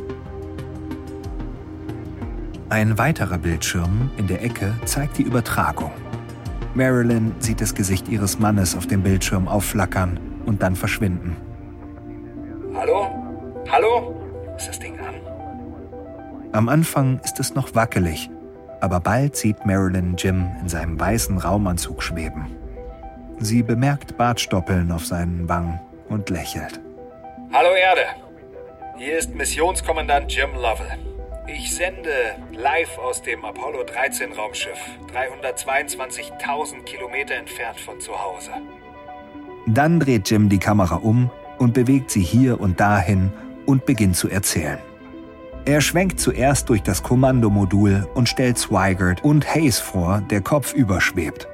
Ein 2.71 2.97
weiterer 2.99 3.39
Bildschirm 3.39 4.11
in 4.17 4.27
der 4.27 4.43
Ecke 4.43 4.75
zeigt 4.85 5.19
die 5.19 5.23
Übertragung. 5.23 5.91
Marilyn 6.75 7.35
sieht 7.41 7.61
das 7.61 7.75
Gesicht 7.75 8.09
ihres 8.09 8.39
Mannes 8.39 8.77
auf 8.77 8.87
dem 8.87 9.03
Bildschirm 9.03 9.49
aufflackern 9.49 10.21
und 10.47 10.63
dann 10.63 10.77
verschwinden. 10.77 11.37
Hallo? 12.75 13.09
Hallo? 13.71 14.15
Ist 14.57 14.69
das 14.69 14.79
Ding 14.79 14.99
an? 15.01 15.15
Am 16.53 16.69
Anfang 16.69 17.21
ist 17.25 17.41
es 17.41 17.55
noch 17.55 17.75
wackelig, 17.75 18.31
aber 18.81 19.01
bald 19.01 19.37
sieht 19.37 19.67
Marilyn 19.67 20.15
Jim 20.17 20.49
in 20.61 20.69
seinem 20.69 20.99
weißen 20.99 21.39
Raumanzug 21.39 22.03
schweben. 22.03 22.47
Sie 23.39 23.63
bemerkt 23.63 24.17
Bartstoppeln 24.17 24.93
auf 24.93 25.07
seinen 25.07 25.49
Wangen 25.49 25.81
und 26.09 26.31
lächelt. 26.31 26.81
Hallo 27.53 27.71
Erde. 27.75 28.03
Hier 28.97 29.19
ist 29.19 29.35
Missionskommandant 29.35 30.33
Jim 30.33 30.51
Lovell. 30.55 31.10
Ich 31.47 31.75
sende 31.75 32.37
live 32.53 32.99
aus 32.99 33.23
dem 33.23 33.45
Apollo 33.45 33.85
13 33.85 34.33
Raumschiff, 34.33 34.79
322.000 35.13 36.85
Kilometer 36.85 37.35
entfernt 37.35 37.81
von 37.81 38.01
zu 38.01 38.13
Hause. 38.13 38.51
Dann 39.67 40.01
dreht 40.01 40.31
Jim 40.31 40.49
die 40.49 40.59
Kamera 40.59 40.97
um 40.97 41.31
und 41.59 41.75
bewegt 41.75 42.11
sie 42.11 42.23
hier 42.23 42.61
und 42.61 42.81
dahin 42.81 43.33
und 43.67 43.87
beginnt 43.87 44.17
zu 44.17 44.29
erzählen. 44.29 44.79
Er 45.65 45.81
schwenkt 45.81 46.21
zuerst 46.21 46.69
durch 46.69 46.83
das 46.83 47.03
Kommandomodul 47.03 48.09
und 48.15 48.29
stellt 48.29 48.59
Swigert 48.59 49.23
und 49.23 49.55
Hayes 49.55 49.79
vor, 49.79 50.23
der 50.31 50.41
Kopf 50.41 50.73
überschwebt. 50.73 51.49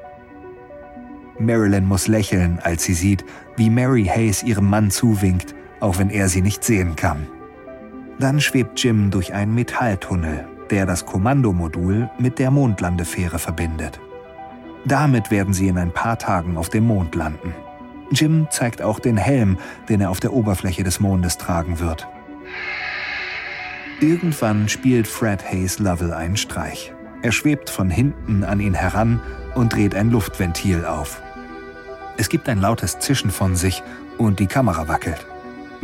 Marilyn 1.38 1.86
muss 1.86 2.06
lächeln, 2.06 2.60
als 2.62 2.84
sie 2.84 2.94
sieht, 2.94 3.24
wie 3.56 3.68
Mary 3.70 4.04
Hayes 4.04 4.42
ihrem 4.42 4.70
Mann 4.70 4.90
zuwinkt, 4.90 5.54
auch 5.80 5.98
wenn 5.98 6.10
er 6.10 6.28
sie 6.28 6.40
nicht 6.40 6.64
sehen 6.64 6.96
kann. 6.96 7.26
Dann 8.18 8.40
schwebt 8.40 8.82
Jim 8.82 9.10
durch 9.10 9.34
einen 9.34 9.54
Metalltunnel, 9.54 10.46
der 10.70 10.86
das 10.86 11.04
Kommandomodul 11.04 12.10
mit 12.18 12.38
der 12.38 12.50
Mondlandefähre 12.50 13.38
verbindet. 13.38 14.00
Damit 14.84 15.30
werden 15.30 15.52
sie 15.52 15.68
in 15.68 15.78
ein 15.78 15.92
paar 15.92 16.18
Tagen 16.18 16.56
auf 16.56 16.68
dem 16.68 16.86
Mond 16.86 17.14
landen. 17.14 17.54
Jim 18.10 18.46
zeigt 18.50 18.82
auch 18.82 19.00
den 19.00 19.16
Helm, 19.16 19.58
den 19.88 20.00
er 20.00 20.10
auf 20.10 20.20
der 20.20 20.32
Oberfläche 20.32 20.84
des 20.84 21.00
Mondes 21.00 21.38
tragen 21.38 21.80
wird. 21.80 22.06
Irgendwann 24.00 24.68
spielt 24.68 25.08
Fred 25.08 25.44
Hayes 25.44 25.78
Lovell 25.78 26.12
einen 26.12 26.36
Streich. 26.36 26.92
Er 27.22 27.32
schwebt 27.32 27.68
von 27.70 27.90
hinten 27.90 28.44
an 28.44 28.60
ihn 28.60 28.74
heran 28.74 29.20
und 29.54 29.72
dreht 29.72 29.94
ein 29.94 30.10
Luftventil 30.10 30.84
auf. 30.84 31.20
Es 32.16 32.28
gibt 32.28 32.48
ein 32.48 32.60
lautes 32.60 32.98
Zischen 32.98 33.30
von 33.30 33.56
sich 33.56 33.82
und 34.18 34.38
die 34.38 34.46
Kamera 34.46 34.88
wackelt. 34.88 35.26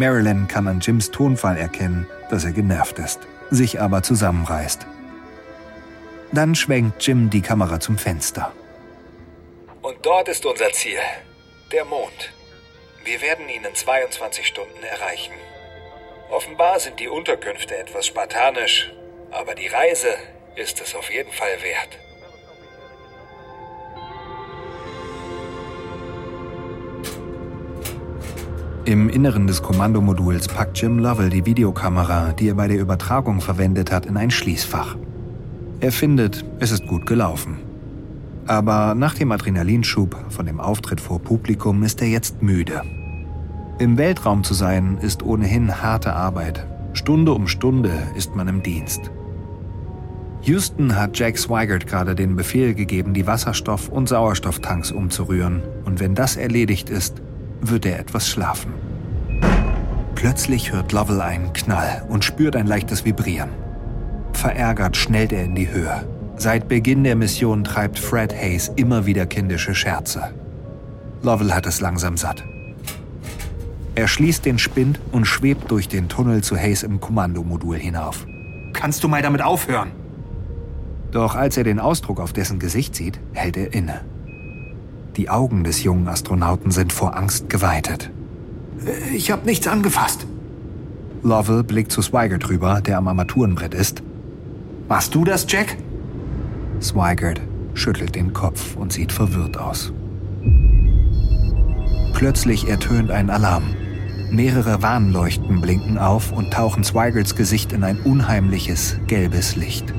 Marilyn 0.02 0.48
kann 0.48 0.66
an 0.66 0.80
Jims 0.80 1.12
Tonfall 1.12 1.56
erkennen, 1.56 2.08
dass 2.28 2.44
er 2.44 2.50
genervt 2.50 2.98
ist, 2.98 3.20
sich 3.52 3.80
aber 3.80 4.02
zusammenreißt. 4.02 4.84
Dann 6.32 6.56
schwenkt 6.56 7.06
Jim 7.06 7.30
die 7.30 7.40
Kamera 7.40 7.78
zum 7.78 7.98
Fenster. 7.98 8.50
Und 9.80 9.98
dort 10.02 10.28
ist 10.28 10.44
unser 10.44 10.72
Ziel. 10.72 10.98
Der 11.70 11.84
Mond. 11.84 12.32
Wir 13.04 13.22
werden 13.22 13.48
ihn 13.48 13.64
in 13.64 13.76
22 13.76 14.44
Stunden 14.44 14.82
erreichen. 14.82 15.34
Offenbar 16.30 16.80
sind 16.80 16.98
die 16.98 17.06
Unterkünfte 17.06 17.76
etwas 17.76 18.06
spartanisch, 18.06 18.92
aber 19.30 19.54
die 19.54 19.68
Reise 19.68 20.14
ist 20.56 20.80
es 20.80 20.96
auf 20.96 21.12
jeden 21.12 21.30
Fall 21.30 21.62
wert. 21.62 21.96
Im 28.92 29.08
Inneren 29.08 29.46
des 29.46 29.62
Kommandomoduls 29.62 30.48
packt 30.48 30.78
Jim 30.78 30.98
Lovell 30.98 31.30
die 31.30 31.46
Videokamera, 31.46 32.34
die 32.34 32.50
er 32.50 32.54
bei 32.56 32.68
der 32.68 32.78
Übertragung 32.78 33.40
verwendet 33.40 33.90
hat, 33.90 34.04
in 34.04 34.18
ein 34.18 34.30
Schließfach. 34.30 34.96
Er 35.80 35.92
findet, 35.92 36.44
es 36.58 36.72
ist 36.72 36.86
gut 36.86 37.06
gelaufen. 37.06 37.56
Aber 38.46 38.94
nach 38.94 39.14
dem 39.14 39.32
Adrenalinschub 39.32 40.14
von 40.28 40.44
dem 40.44 40.60
Auftritt 40.60 41.00
vor 41.00 41.20
Publikum 41.20 41.82
ist 41.84 42.02
er 42.02 42.08
jetzt 42.08 42.42
müde. 42.42 42.82
Im 43.78 43.96
Weltraum 43.96 44.44
zu 44.44 44.52
sein 44.52 44.98
ist 45.00 45.22
ohnehin 45.22 45.80
harte 45.80 46.12
Arbeit. 46.12 46.66
Stunde 46.92 47.32
um 47.32 47.48
Stunde 47.48 47.94
ist 48.14 48.36
man 48.36 48.46
im 48.46 48.62
Dienst. 48.62 49.10
Houston 50.42 50.96
hat 50.96 51.18
Jack 51.18 51.38
Swigert 51.38 51.86
gerade 51.86 52.14
den 52.14 52.36
Befehl 52.36 52.74
gegeben, 52.74 53.14
die 53.14 53.26
Wasserstoff- 53.26 53.88
und 53.88 54.10
Sauerstofftanks 54.10 54.92
umzurühren. 54.92 55.62
Und 55.86 55.98
wenn 55.98 56.14
das 56.14 56.36
erledigt 56.36 56.90
ist, 56.90 57.22
wird 57.62 57.86
er 57.86 57.98
etwas 57.98 58.28
schlafen. 58.28 58.74
Plötzlich 60.14 60.72
hört 60.72 60.92
Lovell 60.92 61.20
einen 61.20 61.52
Knall 61.52 62.04
und 62.08 62.24
spürt 62.24 62.54
ein 62.54 62.66
leichtes 62.66 63.04
Vibrieren. 63.04 63.50
Verärgert 64.32 64.96
schnellt 64.96 65.32
er 65.32 65.44
in 65.44 65.54
die 65.54 65.70
Höhe. 65.70 66.06
Seit 66.36 66.68
Beginn 66.68 67.04
der 67.04 67.16
Mission 67.16 67.64
treibt 67.64 67.98
Fred 67.98 68.32
Hayes 68.32 68.70
immer 68.76 69.06
wieder 69.06 69.26
kindische 69.26 69.74
Scherze. 69.74 70.32
Lovell 71.22 71.52
hat 71.52 71.66
es 71.66 71.80
langsam 71.80 72.16
satt. 72.16 72.44
Er 73.94 74.08
schließt 74.08 74.44
den 74.44 74.58
Spind 74.58 75.00
und 75.12 75.26
schwebt 75.26 75.70
durch 75.70 75.86
den 75.86 76.08
Tunnel 76.08 76.42
zu 76.42 76.56
Hayes 76.56 76.82
im 76.82 77.00
Kommandomodul 77.00 77.76
hinauf. 77.76 78.26
Kannst 78.72 79.04
du 79.04 79.08
mal 79.08 79.22
damit 79.22 79.42
aufhören? 79.42 79.90
Doch 81.10 81.34
als 81.34 81.58
er 81.58 81.64
den 81.64 81.78
Ausdruck 81.78 82.18
auf 82.18 82.32
dessen 82.32 82.58
Gesicht 82.58 82.96
sieht, 82.96 83.20
hält 83.34 83.56
er 83.56 83.74
inne. 83.74 84.00
Die 85.16 85.28
Augen 85.28 85.62
des 85.62 85.82
jungen 85.82 86.08
Astronauten 86.08 86.70
sind 86.70 86.92
vor 86.92 87.16
Angst 87.16 87.50
geweitet. 87.50 88.10
Ich 89.14 89.30
habe 89.30 89.44
nichts 89.44 89.66
angefasst. 89.66 90.26
Lovell 91.22 91.62
blickt 91.62 91.92
zu 91.92 92.02
Swigert 92.02 92.48
rüber, 92.48 92.80
der 92.80 92.98
am 92.98 93.08
Armaturenbrett 93.08 93.74
ist. 93.74 94.02
Warst 94.88 95.14
du 95.14 95.24
das, 95.24 95.46
Jack? 95.48 95.76
Swigert 96.80 97.40
schüttelt 97.74 98.14
den 98.14 98.32
Kopf 98.32 98.76
und 98.76 98.92
sieht 98.92 99.12
verwirrt 99.12 99.58
aus. 99.58 99.92
Plötzlich 102.14 102.68
ertönt 102.68 103.10
ein 103.10 103.30
Alarm. 103.30 103.74
Mehrere 104.30 104.82
Warnleuchten 104.82 105.60
blinken 105.60 105.98
auf 105.98 106.32
und 106.32 106.52
tauchen 106.52 106.84
Swigerts 106.84 107.36
Gesicht 107.36 107.72
in 107.72 107.84
ein 107.84 108.00
unheimliches, 108.00 108.96
gelbes 109.06 109.56
Licht. 109.56 109.92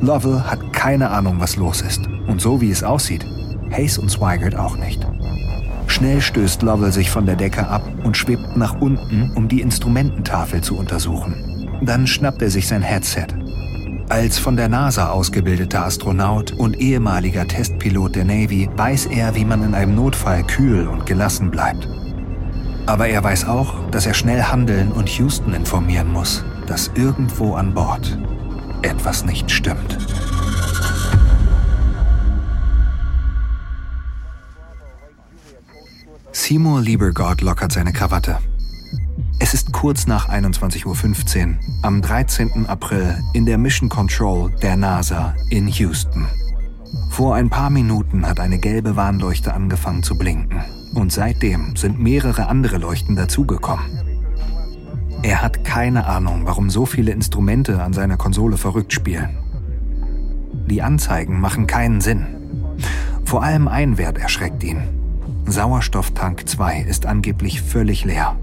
Lovell 0.00 0.42
hat 0.42 0.72
keine 0.72 1.10
Ahnung, 1.10 1.36
was 1.38 1.56
los 1.56 1.80
ist. 1.80 2.02
Und 2.26 2.40
so 2.40 2.60
wie 2.60 2.70
es 2.70 2.82
aussieht, 2.82 3.24
Hayes 3.74 3.98
und 3.98 4.10
Swigert 4.10 4.56
auch 4.56 4.76
nicht. 4.76 5.06
Schnell 5.86 6.20
stößt 6.20 6.62
Lovell 6.62 6.92
sich 6.92 7.10
von 7.10 7.26
der 7.26 7.36
Decke 7.36 7.66
ab 7.66 7.82
und 8.04 8.16
schwebt 8.16 8.56
nach 8.56 8.80
unten, 8.80 9.32
um 9.34 9.48
die 9.48 9.60
Instrumententafel 9.60 10.60
zu 10.60 10.76
untersuchen. 10.76 11.68
Dann 11.82 12.06
schnappt 12.06 12.42
er 12.42 12.50
sich 12.50 12.66
sein 12.66 12.82
Headset. 12.82 13.26
Als 14.08 14.38
von 14.38 14.56
der 14.56 14.68
NASA 14.68 15.10
ausgebildeter 15.10 15.84
Astronaut 15.84 16.52
und 16.52 16.78
ehemaliger 16.78 17.46
Testpilot 17.46 18.16
der 18.16 18.24
Navy 18.24 18.68
weiß 18.76 19.06
er, 19.06 19.34
wie 19.34 19.44
man 19.44 19.62
in 19.62 19.74
einem 19.74 19.94
Notfall 19.94 20.44
kühl 20.44 20.86
und 20.86 21.06
gelassen 21.06 21.50
bleibt. 21.50 21.88
Aber 22.86 23.08
er 23.08 23.24
weiß 23.24 23.46
auch, 23.46 23.74
dass 23.90 24.06
er 24.06 24.14
schnell 24.14 24.42
handeln 24.42 24.92
und 24.92 25.08
Houston 25.08 25.54
informieren 25.54 26.12
muss, 26.12 26.44
dass 26.66 26.90
irgendwo 26.94 27.54
an 27.54 27.72
Bord 27.72 28.18
etwas 28.82 29.24
nicht 29.24 29.50
stimmt. 29.50 30.03
Seymour 36.46 36.82
Liebergott 36.82 37.40
lockert 37.40 37.72
seine 37.72 37.94
Krawatte. 37.94 38.36
Es 39.38 39.54
ist 39.54 39.72
kurz 39.72 40.06
nach 40.06 40.28
21.15 40.28 40.84
Uhr 40.84 41.56
am 41.80 42.02
13. 42.02 42.66
April 42.66 43.18
in 43.32 43.46
der 43.46 43.56
Mission 43.56 43.88
Control 43.88 44.50
der 44.60 44.76
NASA 44.76 45.34
in 45.48 45.68
Houston. 45.68 46.26
Vor 47.08 47.34
ein 47.34 47.48
paar 47.48 47.70
Minuten 47.70 48.26
hat 48.26 48.40
eine 48.40 48.58
gelbe 48.58 48.94
Warnleuchte 48.94 49.54
angefangen 49.54 50.02
zu 50.02 50.18
blinken 50.18 50.62
und 50.92 51.12
seitdem 51.12 51.76
sind 51.76 51.98
mehrere 51.98 52.46
andere 52.46 52.76
Leuchten 52.76 53.16
dazugekommen. 53.16 54.02
Er 55.22 55.40
hat 55.40 55.64
keine 55.64 56.06
Ahnung, 56.06 56.42
warum 56.44 56.68
so 56.68 56.84
viele 56.84 57.12
Instrumente 57.12 57.82
an 57.82 57.94
seiner 57.94 58.18
Konsole 58.18 58.58
verrückt 58.58 58.92
spielen. 58.92 59.30
Die 60.66 60.82
Anzeigen 60.82 61.40
machen 61.40 61.66
keinen 61.66 62.02
Sinn. 62.02 62.26
Vor 63.24 63.42
allem 63.42 63.66
ein 63.66 63.96
Wert 63.96 64.18
erschreckt 64.18 64.62
ihn. 64.62 65.03
Sauerstofftank 65.46 66.48
2 66.48 66.80
ist 66.80 67.06
angeblich 67.06 67.60
völlig 67.60 68.04
leer. 68.04 68.36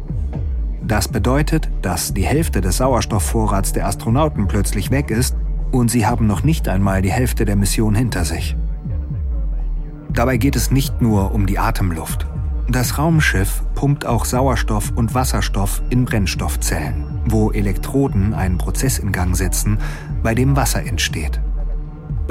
Das 0.84 1.08
bedeutet, 1.08 1.70
dass 1.82 2.14
die 2.14 2.26
Hälfte 2.26 2.62
des 2.62 2.78
Sauerstoffvorrats 2.78 3.74
der 3.74 3.88
Astronauten 3.88 4.48
plötzlich 4.48 4.92
weg 4.92 5.10
ist 5.10 5.36
und 5.72 5.90
sie 5.90 6.06
haben 6.06 6.28
noch 6.28 6.44
nicht 6.44 6.68
einmal 6.68 7.02
die 7.02 7.12
Hälfte 7.12 7.46
der 7.46 7.56
Mission 7.56 7.96
hinter 7.96 8.24
sich. 8.24 8.56
Dabei 10.14 10.38
geht 10.38 10.56
es 10.56 10.70
nicht 10.70 11.02
nur 11.02 11.34
um 11.34 11.48
die 11.48 11.58
Atemluft. 11.58 12.28
Das 12.70 12.98
Raumschiff 12.98 13.64
pumpt 13.74 14.06
auch 14.06 14.26
Sauerstoff 14.26 14.92
und 14.96 15.14
Wasserstoff 15.16 15.82
in 15.90 16.06
Brennstoffzellen, 16.06 17.22
wo 17.26 17.52
Elektroden 17.52 18.34
einen 18.34 18.58
Prozess 18.58 19.00
in 19.00 19.12
Gang 19.12 19.36
setzen, 19.36 19.78
bei 20.22 20.36
dem 20.36 20.56
Wasser 20.56 20.86
entsteht. 20.86 21.42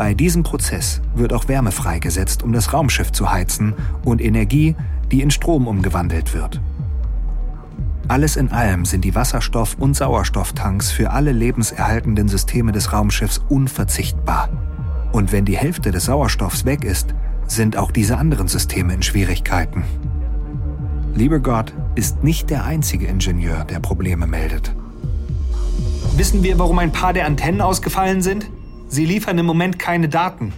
Bei 0.00 0.14
diesem 0.14 0.44
Prozess 0.44 1.02
wird 1.14 1.34
auch 1.34 1.46
Wärme 1.48 1.72
freigesetzt, 1.72 2.42
um 2.42 2.54
das 2.54 2.72
Raumschiff 2.72 3.12
zu 3.12 3.30
heizen 3.30 3.74
und 4.02 4.22
Energie, 4.22 4.74
die 5.12 5.20
in 5.20 5.30
Strom 5.30 5.66
umgewandelt 5.66 6.32
wird. 6.32 6.58
Alles 8.08 8.36
in 8.36 8.50
allem 8.50 8.86
sind 8.86 9.04
die 9.04 9.14
Wasserstoff- 9.14 9.76
und 9.78 9.94
Sauerstofftanks 9.94 10.90
für 10.90 11.10
alle 11.10 11.32
lebenserhaltenden 11.32 12.28
Systeme 12.28 12.72
des 12.72 12.94
Raumschiffs 12.94 13.42
unverzichtbar. 13.50 14.48
Und 15.12 15.32
wenn 15.32 15.44
die 15.44 15.58
Hälfte 15.58 15.90
des 15.90 16.06
Sauerstoffs 16.06 16.64
weg 16.64 16.82
ist, 16.82 17.14
sind 17.46 17.76
auch 17.76 17.90
diese 17.90 18.16
anderen 18.16 18.48
Systeme 18.48 18.94
in 18.94 19.02
Schwierigkeiten. 19.02 19.84
Lieber 21.14 21.40
Gott 21.40 21.74
ist 21.94 22.24
nicht 22.24 22.48
der 22.48 22.64
einzige 22.64 23.06
Ingenieur, 23.06 23.64
der 23.64 23.80
Probleme 23.80 24.26
meldet. 24.26 24.74
Wissen 26.16 26.42
wir, 26.42 26.58
warum 26.58 26.78
ein 26.78 26.90
paar 26.90 27.12
der 27.12 27.26
Antennen 27.26 27.60
ausgefallen 27.60 28.22
sind? 28.22 28.48
Sie 28.90 29.06
liefern 29.06 29.38
im 29.38 29.46
Moment 29.46 29.78
keine 29.78 30.08
Daten. 30.08 30.52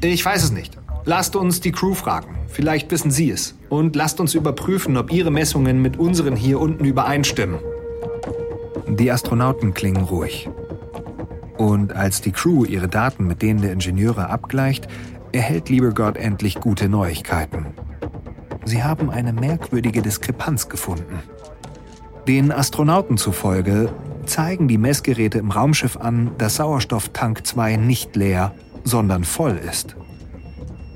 Ich 0.00 0.24
weiß 0.24 0.42
es 0.42 0.52
nicht. 0.52 0.78
Lasst 1.04 1.36
uns 1.36 1.60
die 1.60 1.70
Crew 1.70 1.92
fragen. 1.92 2.38
Vielleicht 2.48 2.90
wissen 2.90 3.10
sie 3.10 3.30
es. 3.30 3.54
Und 3.68 3.94
lasst 3.94 4.20
uns 4.20 4.34
überprüfen, 4.34 4.96
ob 4.96 5.12
ihre 5.12 5.30
Messungen 5.30 5.82
mit 5.82 5.98
unseren 5.98 6.34
hier 6.34 6.58
unten 6.58 6.86
übereinstimmen. 6.86 7.58
Die 8.88 9.12
Astronauten 9.12 9.74
klingen 9.74 10.04
ruhig. 10.04 10.48
Und 11.58 11.92
als 11.92 12.22
die 12.22 12.32
Crew 12.32 12.64
ihre 12.64 12.88
Daten 12.88 13.26
mit 13.26 13.42
denen 13.42 13.60
der 13.60 13.72
Ingenieure 13.72 14.30
abgleicht, 14.30 14.88
erhält 15.32 15.68
Liebergott 15.68 16.16
endlich 16.16 16.54
gute 16.54 16.88
Neuigkeiten. 16.88 17.66
Sie 18.64 18.82
haben 18.82 19.10
eine 19.10 19.34
merkwürdige 19.34 20.00
Diskrepanz 20.00 20.70
gefunden. 20.70 21.20
Den 22.26 22.50
Astronauten 22.50 23.18
zufolge 23.18 23.92
zeigen 24.28 24.68
die 24.68 24.78
Messgeräte 24.78 25.38
im 25.38 25.50
Raumschiff 25.50 25.96
an, 25.96 26.32
dass 26.38 26.56
Sauerstofftank 26.56 27.46
2 27.46 27.76
nicht 27.76 28.14
leer, 28.16 28.54
sondern 28.84 29.24
voll 29.24 29.56
ist. 29.56 29.96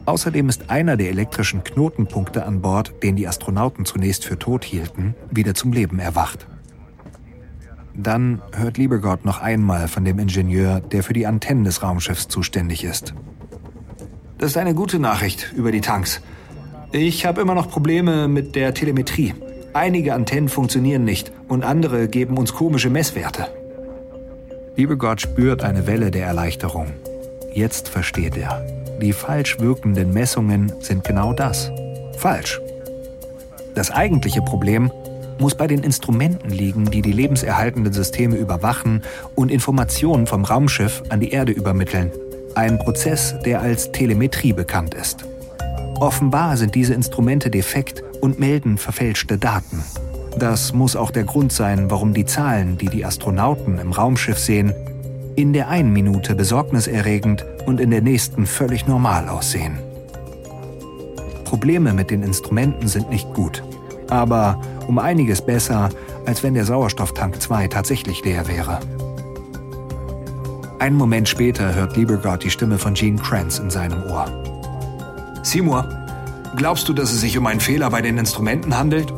Außerdem 0.04 0.48
ist 0.48 0.70
einer 0.70 0.96
der 0.96 1.10
elektrischen 1.10 1.62
Knotenpunkte 1.62 2.44
an 2.44 2.60
Bord, 2.60 3.02
den 3.02 3.16
die 3.16 3.28
Astronauten 3.28 3.84
zunächst 3.84 4.24
für 4.24 4.38
tot 4.38 4.64
hielten, 4.64 5.14
wieder 5.30 5.54
zum 5.54 5.72
Leben 5.72 5.98
erwacht. 5.98 6.46
Dann 7.94 8.40
hört 8.52 8.78
Liebergott 8.78 9.24
noch 9.24 9.40
einmal 9.40 9.86
von 9.86 10.04
dem 10.04 10.18
Ingenieur, 10.18 10.80
der 10.80 11.02
für 11.02 11.12
die 11.12 11.26
Antennen 11.26 11.64
des 11.64 11.82
Raumschiffs 11.82 12.28
zuständig 12.28 12.84
ist. 12.84 13.14
Das 14.38 14.50
ist 14.50 14.56
eine 14.56 14.74
gute 14.74 14.98
Nachricht 14.98 15.52
über 15.54 15.70
die 15.70 15.82
Tanks. 15.82 16.20
Ich 16.90 17.26
habe 17.26 17.40
immer 17.40 17.54
noch 17.54 17.70
Probleme 17.70 18.28
mit 18.28 18.54
der 18.56 18.74
Telemetrie. 18.74 19.34
Einige 19.74 20.14
Antennen 20.14 20.48
funktionieren 20.48 21.04
nicht 21.04 21.32
und 21.48 21.64
andere 21.64 22.08
geben 22.08 22.36
uns 22.36 22.52
komische 22.52 22.90
Messwerte. 22.90 23.46
Liebergott 24.76 25.20
spürt 25.20 25.64
eine 25.64 25.86
Welle 25.86 26.10
der 26.10 26.26
Erleichterung. 26.26 26.88
Jetzt 27.52 27.88
versteht 27.88 28.36
er. 28.36 28.66
Die 29.00 29.12
falsch 29.12 29.58
wirkenden 29.60 30.12
Messungen 30.12 30.72
sind 30.80 31.04
genau 31.04 31.32
das. 31.32 31.70
Falsch. 32.18 32.60
Das 33.74 33.90
eigentliche 33.90 34.42
Problem, 34.42 34.90
muss 35.38 35.54
bei 35.54 35.66
den 35.66 35.82
Instrumenten 35.82 36.50
liegen, 36.50 36.90
die 36.90 37.02
die 37.02 37.12
lebenserhaltenden 37.12 37.92
Systeme 37.92 38.36
überwachen 38.36 39.02
und 39.34 39.50
Informationen 39.50 40.26
vom 40.26 40.44
Raumschiff 40.44 41.02
an 41.08 41.20
die 41.20 41.30
Erde 41.30 41.52
übermitteln. 41.52 42.12
Ein 42.54 42.78
Prozess, 42.78 43.34
der 43.44 43.60
als 43.60 43.90
Telemetrie 43.90 44.52
bekannt 44.52 44.94
ist. 44.94 45.24
Offenbar 45.98 46.56
sind 46.56 46.74
diese 46.74 46.94
Instrumente 46.94 47.50
defekt 47.50 48.02
und 48.22 48.38
melden 48.38 48.78
verfälschte 48.78 49.36
Daten. 49.36 49.82
Das 50.38 50.72
muss 50.72 50.96
auch 50.96 51.10
der 51.10 51.24
Grund 51.24 51.52
sein, 51.52 51.90
warum 51.90 52.14
die 52.14 52.24
Zahlen, 52.24 52.78
die 52.78 52.88
die 52.88 53.04
Astronauten 53.04 53.78
im 53.78 53.92
Raumschiff 53.92 54.38
sehen, 54.38 54.72
in 55.36 55.52
der 55.52 55.68
einen 55.68 55.92
Minute 55.92 56.34
besorgniserregend 56.34 57.44
und 57.66 57.80
in 57.80 57.90
der 57.90 58.00
nächsten 58.00 58.46
völlig 58.46 58.86
normal 58.86 59.28
aussehen. 59.28 59.78
Probleme 61.44 61.92
mit 61.92 62.10
den 62.10 62.22
Instrumenten 62.22 62.88
sind 62.88 63.10
nicht 63.10 63.34
gut, 63.34 63.62
aber 64.08 64.60
um 64.86 64.98
einiges 64.98 65.42
besser, 65.42 65.90
als 66.24 66.42
wenn 66.42 66.54
der 66.54 66.64
Sauerstofftank 66.64 67.42
2 67.42 67.68
tatsächlich 67.68 68.24
leer 68.24 68.46
wäre. 68.46 68.78
Einen 70.78 70.96
Moment 70.96 71.28
später 71.28 71.74
hört 71.74 71.96
Liebergott 71.96 72.44
die 72.44 72.50
Stimme 72.50 72.78
von 72.78 72.94
Gene 72.94 73.20
Kranz 73.20 73.58
in 73.58 73.70
seinem 73.70 74.02
Ohr. 74.04 74.26
Seymour, 75.42 76.01
glaubst 76.56 76.88
du, 76.88 76.92
dass 76.92 77.12
es 77.12 77.20
sich 77.20 77.36
um 77.38 77.46
einen 77.46 77.60
Fehler 77.60 77.90
bei 77.90 78.02
den 78.02 78.18
Instrumenten 78.18 78.76
handelt? 78.76 79.12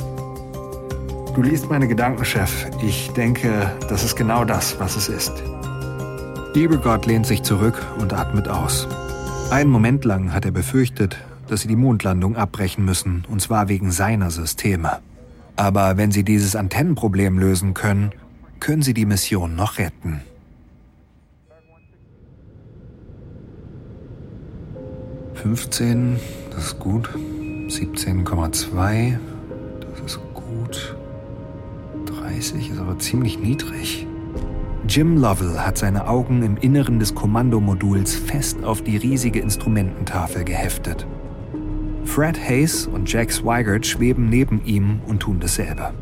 Du 1.35 1.43
liest 1.43 1.69
meine 1.69 1.89
Gedanken, 1.89 2.25
Chef. 2.25 2.67
Ich 2.83 3.11
denke, 3.11 3.73
das 3.89 4.05
ist 4.05 4.15
genau 4.17 4.45
das, 4.45 4.79
was 4.79 4.97
es 4.97 5.09
ist. 5.09 5.33
Liebergott 6.55 7.07
lehnt 7.07 7.27
sich 7.27 7.43
zurück 7.43 7.85
und 7.99 8.13
atmet 8.13 8.47
aus. 8.47 8.87
Einen 9.51 9.71
Moment 9.71 10.05
lang 10.05 10.33
hat 10.33 10.45
er 10.45 10.53
befürchtet, 10.53 11.17
dass 11.49 11.63
sie 11.63 11.69
die 11.69 11.77
Mondlandung 11.77 12.37
abbrechen 12.37 12.85
müssen, 12.85 13.25
und 13.29 13.43
zwar 13.43 13.69
wegen 13.69 13.91
seiner 13.91 14.31
Systeme. 14.31 15.01
Aber 15.57 15.97
wenn 15.97 16.13
sie 16.13 16.25
dieses 16.25 16.57
Antennenproblem 16.57 17.39
lösen 17.39 17.75
können, 17.75 18.13
können 18.61 18.83
sie 18.83 18.95
die 18.95 19.07
Mission 19.07 19.57
noch 19.57 19.79
retten. 19.79 20.23
Fünfzehn, 25.35 26.19
das 26.55 26.67
ist 26.67 26.79
gut. 26.79 27.09
17,2, 27.69 29.19
das 29.81 30.01
ist 30.07 30.21
gut. 30.35 30.97
30 32.07 32.71
ist 32.71 32.79
aber 32.79 32.99
ziemlich 32.99 33.39
niedrig. 33.39 34.07
Jim 34.87 35.17
Lovell 35.17 35.59
hat 35.59 35.79
seine 35.79 36.07
Augen 36.07 36.43
im 36.43 36.57
Inneren 36.59 36.99
des 36.99 37.15
Kommandomoduls 37.15 38.15
fest 38.15 38.63
auf 38.65 38.83
die 38.83 38.99
riesige 38.99 39.41
Instrumententafel 39.41 40.45
geheftet. 40.45 41.07
Fred 42.05 42.39
Hayes 42.39 42.87
und 42.87 43.11
Jack 43.11 43.33
Swigert 43.33 43.87
schweben 43.87 44.29
neben 44.29 44.63
ihm 44.65 45.01
und 45.07 45.21
tun 45.21 45.41
dasselbe. 45.41 45.93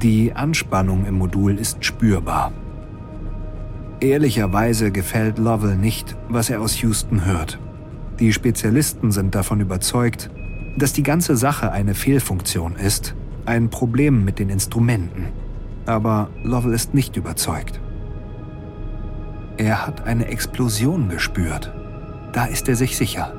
Die 0.00 0.32
Anspannung 0.32 1.06
im 1.06 1.18
Modul 1.18 1.58
ist 1.58 1.84
spürbar. 1.84 2.52
Ehrlicherweise 3.98 4.92
gefällt 4.92 5.38
Lovell 5.38 5.76
nicht, 5.76 6.16
was 6.28 6.50
er 6.50 6.60
aus 6.60 6.80
Houston 6.82 7.26
hört. 7.26 7.58
Die 8.20 8.32
Spezialisten 8.32 9.12
sind 9.12 9.34
davon 9.34 9.60
überzeugt, 9.60 10.30
dass 10.76 10.92
die 10.92 11.02
ganze 11.02 11.36
Sache 11.36 11.70
eine 11.70 11.94
Fehlfunktion 11.94 12.74
ist, 12.74 13.14
ein 13.46 13.70
Problem 13.70 14.24
mit 14.24 14.38
den 14.38 14.50
Instrumenten. 14.50 15.28
Aber 15.86 16.30
Lovell 16.42 16.72
ist 16.72 16.94
nicht 16.94 17.16
überzeugt. 17.16 17.80
Er 19.56 19.86
hat 19.86 20.06
eine 20.06 20.26
Explosion 20.26 21.08
gespürt. 21.08 21.72
Da 22.32 22.46
ist 22.46 22.68
er 22.68 22.76
sich 22.76 22.96
sicher. 22.96 23.34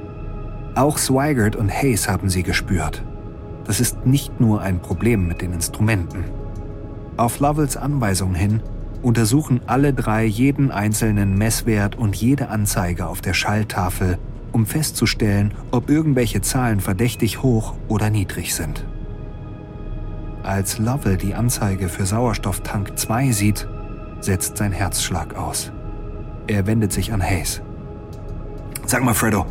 Auch 0.75 0.97
Swigert 0.97 1.55
und 1.55 1.69
Hayes 1.69 2.07
haben 2.07 2.29
sie 2.29 2.43
gespürt. 2.43 3.03
Das 3.65 3.79
ist 3.79 4.05
nicht 4.05 4.39
nur 4.39 4.61
ein 4.61 4.81
Problem 4.81 5.27
mit 5.27 5.41
den 5.41 5.53
Instrumenten. 5.53 6.23
Auf 7.17 7.39
Lovells 7.39 7.77
Anweisung 7.77 8.33
hin 8.33 8.61
untersuchen 9.01 9.61
alle 9.67 9.93
drei 9.93 10.25
jeden 10.25 10.71
einzelnen 10.71 11.37
Messwert 11.37 11.97
und 11.97 12.15
jede 12.15 12.49
Anzeige 12.49 13.07
auf 13.07 13.21
der 13.21 13.33
Schalltafel, 13.33 14.17
um 14.51 14.65
festzustellen, 14.65 15.53
ob 15.71 15.89
irgendwelche 15.89 16.41
Zahlen 16.41 16.79
verdächtig 16.79 17.41
hoch 17.41 17.75
oder 17.87 18.09
niedrig 18.09 18.53
sind. 18.55 18.85
Als 20.43 20.79
Lovell 20.79 21.17
die 21.17 21.35
Anzeige 21.35 21.89
für 21.89 22.05
Sauerstofftank 22.05 22.97
2 22.97 23.31
sieht, 23.31 23.67
setzt 24.19 24.57
sein 24.57 24.71
Herzschlag 24.71 25.35
aus. 25.35 25.71
Er 26.47 26.65
wendet 26.65 26.91
sich 26.91 27.13
an 27.13 27.21
Hayes. 27.21 27.61
Sag 28.85 29.03
mal, 29.03 29.13
Fredo, 29.13 29.45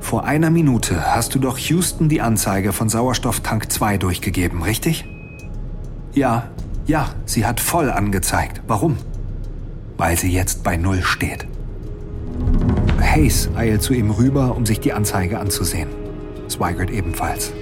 vor 0.00 0.24
einer 0.24 0.50
Minute 0.50 1.14
hast 1.14 1.34
du 1.34 1.38
doch 1.38 1.58
Houston 1.58 2.08
die 2.08 2.20
Anzeige 2.20 2.72
von 2.72 2.88
Sauerstofftank 2.88 3.72
2 3.72 3.98
durchgegeben, 3.98 4.62
richtig? 4.62 5.08
Ja, 6.12 6.48
ja, 6.86 7.08
sie 7.24 7.46
hat 7.46 7.58
voll 7.58 7.90
angezeigt. 7.90 8.62
Warum? 8.66 8.98
Weil 9.96 10.18
sie 10.18 10.30
jetzt 10.30 10.62
bei 10.62 10.76
Null 10.76 11.02
steht. 11.02 11.46
Hayes 13.04 13.50
eilt 13.54 13.82
zu 13.82 13.92
ihm 13.92 14.10
rüber, 14.10 14.56
um 14.56 14.66
sich 14.66 14.80
die 14.80 14.92
Anzeige 14.92 15.38
anzusehen. 15.38 15.88
Swigert 16.48 16.90
ebenfalls. 16.90 17.52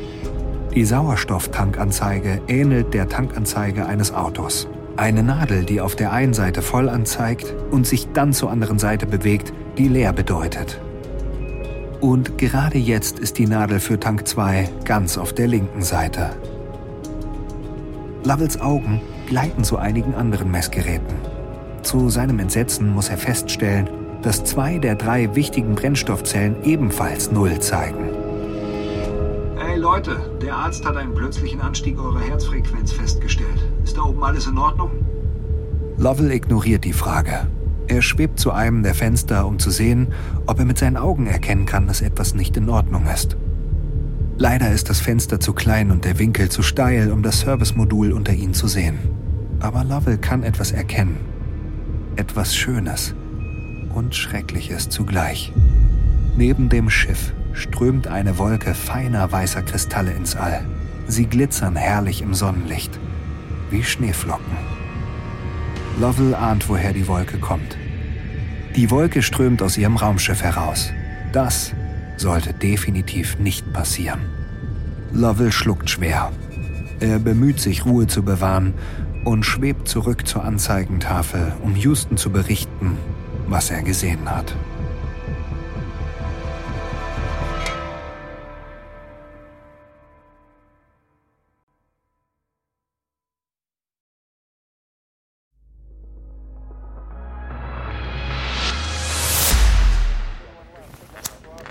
Die 0.75 0.85
Sauerstofftankanzeige 0.85 2.41
ähnelt 2.49 2.95
der 2.95 3.09
Tankanzeige 3.09 3.87
eines 3.87 4.13
Autos. 4.13 4.69
Eine 4.97 5.23
Nadel, 5.23 5.65
die 5.65 5.81
auf 5.81 5.97
der 5.97 6.13
einen 6.13 6.35
Seite 6.35 6.63
voll 6.63 6.89
anzeigt 6.89 7.55
und 7.71 7.87
sich 7.87 8.09
dann 8.13 8.33
zur 8.33 8.51
anderen 8.51 8.79
Seite 8.79 9.07
bewegt, 9.07 9.53
die 9.77 9.89
leer 9.89 10.13
bedeutet. 10.13 10.81
Und 12.01 12.37
gerade 12.39 12.79
jetzt 12.79 13.19
ist 13.19 13.39
die 13.39 13.47
Nadel 13.47 13.81
für 13.81 14.01
Tank 14.01 14.27
2 14.27 14.69
ganz 14.85 15.19
auf 15.19 15.33
der 15.33 15.47
linken 15.47 15.83
Seite. 15.83 16.31
Lovells 18.25 18.61
Augen 18.61 19.01
gleiten 19.27 19.65
zu 19.65 19.77
einigen 19.79 20.15
anderen 20.15 20.51
Messgeräten. 20.51 21.15
Zu 21.83 22.09
seinem 22.09 22.39
Entsetzen 22.39 22.93
muss 22.93 23.09
er 23.09 23.19
feststellen, 23.19 23.89
dass 24.23 24.45
zwei 24.45 24.79
der 24.79 24.95
drei 24.95 25.35
wichtigen 25.35 25.75
Brennstoffzellen 25.75 26.57
ebenfalls 26.65 27.33
Null 27.33 27.59
zeigen. 27.59 28.05
Hey 29.57 29.79
Leute, 29.79 30.17
der 30.41 30.55
Arzt 30.55 30.85
hat 30.85 30.97
einen 30.97 31.15
plötzlichen 31.15 31.61
Anstieg 31.61 31.99
eurer 31.99 32.21
Herzfrequenz 32.21 32.93
festgestellt. 32.93 33.69
Ist 33.85 33.97
da 33.97 34.03
oben 34.03 34.23
alles 34.23 34.47
in 34.47 34.59
Ordnung? 34.59 34.91
Lovell 35.99 36.31
ignoriert 36.31 36.85
die 36.85 36.93
Frage. 36.93 37.47
Er 37.89 38.01
schwebt 38.01 38.39
zu 38.39 38.53
einem 38.53 38.83
der 38.83 38.95
Fenster, 38.95 39.47
um 39.47 39.59
zu 39.59 39.71
sehen, 39.71 40.09
ob 40.47 40.59
er 40.59 40.65
mit 40.65 40.79
seinen 40.79 40.97
Augen 40.97 41.27
erkennen 41.27 41.67
kann, 41.67 41.87
dass 41.87 42.01
etwas 42.01 42.35
nicht 42.35 42.57
in 42.57 42.69
Ordnung 42.69 43.07
ist. 43.13 43.37
Leider 44.39 44.73
ist 44.73 44.89
das 44.89 45.01
Fenster 45.01 45.41
zu 45.41 45.53
klein 45.53 45.91
und 45.91 46.05
der 46.05 46.19
Winkel 46.19 46.49
zu 46.49 46.63
steil, 46.63 47.13
um 47.13 47.23
das 47.23 47.41
Servicemodul 47.41 48.13
unter 48.13 48.33
ihnen 48.33 48.55
zu 48.55 48.67
sehen. 48.67 48.99
Aber 49.61 49.85
Lovell 49.85 50.19
kann 50.19 50.43
etwas 50.43 50.73
erkennen. 50.73 51.19
Etwas 52.17 52.55
Schönes 52.55 53.15
und 53.95 54.15
Schreckliches 54.15 54.89
zugleich. 54.89 55.53
Neben 56.37 56.69
dem 56.69 56.91
Schiff 56.91 57.33
strömt 57.53 58.07
eine 58.07 58.39
Wolke 58.39 58.75
feiner 58.75 59.31
weißer 59.31 59.63
Kristalle 59.63 60.13
ins 60.13 60.35
All. 60.35 60.65
Sie 61.07 61.27
glitzern 61.27 61.77
herrlich 61.77 62.23
im 62.23 62.35
Sonnenlicht, 62.35 62.99
wie 63.71 63.85
Schneeflocken. 63.85 64.57
Lovell 66.01 66.35
ahnt, 66.35 66.69
woher 66.69 66.93
die 66.93 67.07
Wolke 67.07 67.39
kommt. 67.39 67.77
Die 68.77 68.91
Wolke 68.91 69.23
strömt 69.23 69.61
aus 69.63 69.77
ihrem 69.77 69.97
Raumschiff 69.97 70.43
heraus. 70.43 70.91
Das 71.33 71.73
sollte 72.17 72.55
definitiv 72.55 73.39
nicht 73.39 73.73
passieren. 73.73 74.21
Lovell 75.13 75.53
schluckt 75.53 75.91
schwer. 75.91 76.33
Er 77.01 77.19
bemüht 77.19 77.61
sich, 77.61 77.85
Ruhe 77.85 78.07
zu 78.07 78.23
bewahren 78.23 78.73
und 79.25 79.45
schwebt 79.45 79.89
zurück 79.89 80.27
zur 80.27 80.45
Anzeigentafel, 80.45 81.53
um 81.63 81.77
Houston 81.77 82.17
zu 82.17 82.31
berichten, 82.31 82.97
was 83.53 83.71
er 83.71 83.83
gesehen 83.83 84.29
hat. 84.29 84.55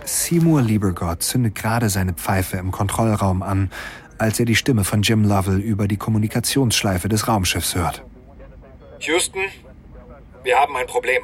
Seymour 0.05 0.61
Liebergott 0.61 1.23
zündet 1.23 1.55
gerade 1.55 1.89
seine 1.89 2.13
Pfeife 2.13 2.57
im 2.57 2.71
Kontrollraum 2.71 3.41
an, 3.41 3.71
als 4.17 4.39
er 4.39 4.45
die 4.45 4.55
Stimme 4.55 4.83
von 4.83 5.01
Jim 5.01 5.23
Lovell 5.25 5.59
über 5.59 5.87
die 5.87 5.97
Kommunikationsschleife 5.97 7.09
des 7.09 7.27
Raumschiffs 7.27 7.75
hört. 7.75 8.03
Houston, 8.99 9.41
wir 10.43 10.57
haben 10.57 10.75
ein 10.77 10.85
Problem. 10.85 11.23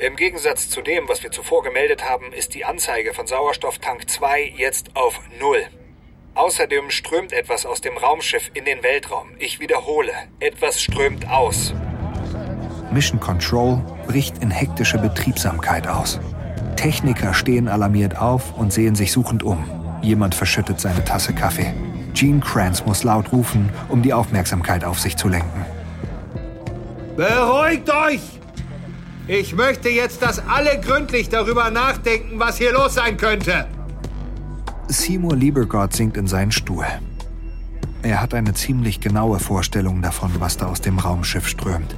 Im 0.00 0.16
Gegensatz 0.16 0.70
zu 0.70 0.80
dem, 0.80 1.10
was 1.10 1.22
wir 1.22 1.30
zuvor 1.30 1.62
gemeldet 1.62 2.08
haben, 2.08 2.32
ist 2.32 2.54
die 2.54 2.64
Anzeige 2.64 3.12
von 3.12 3.26
Sauerstofftank 3.26 4.08
2 4.08 4.54
jetzt 4.56 4.96
auf 4.96 5.20
Null. 5.38 5.62
Außerdem 6.34 6.88
strömt 6.88 7.34
etwas 7.34 7.66
aus 7.66 7.82
dem 7.82 7.98
Raumschiff 7.98 8.50
in 8.54 8.64
den 8.64 8.82
Weltraum. 8.82 9.28
Ich 9.38 9.60
wiederhole, 9.60 10.12
etwas 10.38 10.80
strömt 10.80 11.28
aus. 11.28 11.74
Mission 12.90 13.20
Control 13.20 13.78
bricht 14.06 14.38
in 14.42 14.50
hektische 14.50 14.96
Betriebsamkeit 14.96 15.86
aus. 15.86 16.18
Techniker 16.76 17.34
stehen 17.34 17.68
alarmiert 17.68 18.16
auf 18.16 18.56
und 18.56 18.72
sehen 18.72 18.94
sich 18.94 19.12
suchend 19.12 19.42
um. 19.42 19.70
Jemand 20.00 20.34
verschüttet 20.34 20.80
seine 20.80 21.04
Tasse 21.04 21.34
Kaffee. 21.34 21.74
Gene 22.14 22.40
Kranz 22.40 22.86
muss 22.86 23.04
laut 23.04 23.32
rufen, 23.32 23.70
um 23.90 24.00
die 24.00 24.14
Aufmerksamkeit 24.14 24.82
auf 24.82 24.98
sich 24.98 25.18
zu 25.18 25.28
lenken. 25.28 25.66
Beruhigt 27.16 27.90
euch! 27.90 28.39
Ich 29.32 29.54
möchte 29.54 29.88
jetzt, 29.88 30.22
dass 30.22 30.40
alle 30.48 30.80
gründlich 30.80 31.28
darüber 31.28 31.70
nachdenken, 31.70 32.40
was 32.40 32.58
hier 32.58 32.72
los 32.72 32.94
sein 32.94 33.16
könnte. 33.16 33.68
Seymour 34.88 35.36
Liebergott 35.36 35.92
sinkt 35.92 36.16
in 36.16 36.26
seinen 36.26 36.50
Stuhl. 36.50 36.84
Er 38.02 38.20
hat 38.20 38.34
eine 38.34 38.54
ziemlich 38.54 38.98
genaue 38.98 39.38
Vorstellung 39.38 40.02
davon, 40.02 40.32
was 40.40 40.56
da 40.56 40.66
aus 40.66 40.80
dem 40.80 40.98
Raumschiff 40.98 41.46
strömt. 41.46 41.94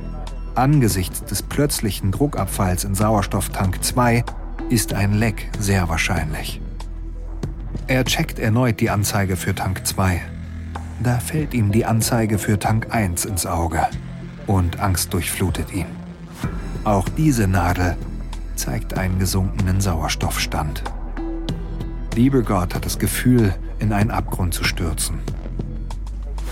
Angesichts 0.56 1.24
des 1.24 1.40
plötzlichen 1.42 2.12
Druckabfalls 2.12 2.84
in 2.84 2.94
Sauerstofftank 2.94 3.82
2 3.82 4.26
ist 4.68 4.92
ein 4.92 5.14
Leck 5.14 5.48
sehr 5.58 5.88
wahrscheinlich. 5.88 6.60
Er 7.86 8.04
checkt 8.04 8.40
erneut 8.40 8.78
die 8.78 8.90
Anzeige 8.90 9.36
für 9.38 9.54
Tank 9.54 9.86
2. 9.86 10.20
Da 11.02 11.18
fällt 11.18 11.54
ihm 11.54 11.72
die 11.72 11.86
Anzeige 11.86 12.38
für 12.38 12.58
Tank 12.58 12.88
1 12.90 13.24
ins 13.24 13.46
Auge 13.46 13.80
und 14.46 14.80
Angst 14.80 15.14
durchflutet 15.14 15.72
ihn. 15.72 16.01
Auch 16.84 17.08
diese 17.10 17.46
Nadel 17.46 17.96
zeigt 18.56 18.98
einen 18.98 19.20
gesunkenen 19.20 19.80
Sauerstoffstand. 19.80 20.82
Lieber 22.16 22.42
Gott 22.42 22.74
hat 22.74 22.84
das 22.84 22.98
Gefühl, 22.98 23.54
in 23.78 23.92
einen 23.92 24.10
Abgrund 24.10 24.52
zu 24.52 24.64
stürzen. 24.64 25.20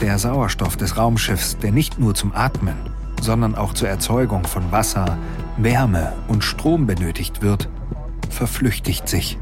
Der 0.00 0.18
Sauerstoff 0.18 0.76
des 0.76 0.96
Raumschiffs, 0.96 1.58
der 1.58 1.72
nicht 1.72 1.98
nur 1.98 2.14
zum 2.14 2.32
Atmen, 2.32 2.76
sondern 3.20 3.56
auch 3.56 3.74
zur 3.74 3.88
Erzeugung 3.88 4.44
von 4.44 4.70
Wasser, 4.70 5.18
Wärme 5.58 6.12
und 6.28 6.44
Strom 6.44 6.86
benötigt 6.86 7.42
wird, 7.42 7.68
verflüchtigt 8.30 9.08
sich 9.08 9.36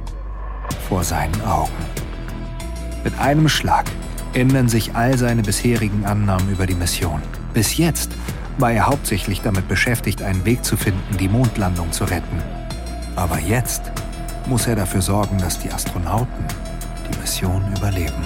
vor 0.88 1.04
seinen 1.04 1.40
Augen. 1.42 1.70
Mit 3.04 3.18
einem 3.18 3.48
Schlag 3.48 3.84
ändern 4.32 4.68
sich 4.68 4.96
all 4.96 5.18
seine 5.18 5.42
bisherigen 5.42 6.06
Annahmen 6.06 6.50
über 6.50 6.66
die 6.66 6.74
Mission. 6.74 7.22
Bis 7.52 7.76
jetzt 7.76 8.10
war 8.58 8.72
er 8.72 8.86
hauptsächlich 8.86 9.40
damit 9.40 9.68
beschäftigt, 9.68 10.22
einen 10.22 10.44
Weg 10.44 10.64
zu 10.64 10.76
finden, 10.76 11.16
die 11.16 11.28
Mondlandung 11.28 11.92
zu 11.92 12.04
retten. 12.04 12.42
Aber 13.16 13.38
jetzt 13.38 13.92
muss 14.46 14.66
er 14.66 14.76
dafür 14.76 15.00
sorgen, 15.00 15.38
dass 15.38 15.58
die 15.58 15.70
Astronauten 15.70 16.44
die 17.10 17.18
Mission 17.18 17.62
überleben. 17.76 18.24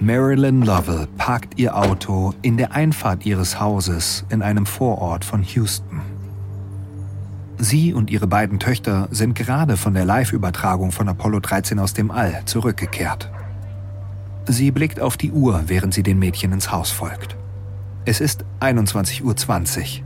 Marilyn 0.00 0.62
Lovell 0.62 1.08
parkt 1.18 1.58
ihr 1.58 1.76
Auto 1.76 2.32
in 2.40 2.56
der 2.56 2.72
Einfahrt 2.72 3.26
ihres 3.26 3.60
Hauses 3.60 4.24
in 4.30 4.42
einem 4.42 4.64
Vorort 4.64 5.24
von 5.24 5.42
Houston. 5.42 6.00
Sie 7.58 7.92
und 7.92 8.10
ihre 8.10 8.28
beiden 8.28 8.60
Töchter 8.60 9.08
sind 9.10 9.34
gerade 9.34 9.76
von 9.76 9.92
der 9.92 10.04
Live-Übertragung 10.04 10.92
von 10.92 11.08
Apollo 11.08 11.40
13 11.40 11.80
aus 11.80 11.92
dem 11.92 12.12
All 12.12 12.42
zurückgekehrt. 12.44 13.30
Sie 14.46 14.70
blickt 14.70 15.00
auf 15.00 15.16
die 15.16 15.32
Uhr, 15.32 15.64
während 15.66 15.92
sie 15.92 16.04
den 16.04 16.20
Mädchen 16.20 16.52
ins 16.52 16.70
Haus 16.70 16.90
folgt. 16.90 17.36
Es 18.04 18.20
ist 18.20 18.44
21.20 18.60 19.22
Uhr. 19.24 20.04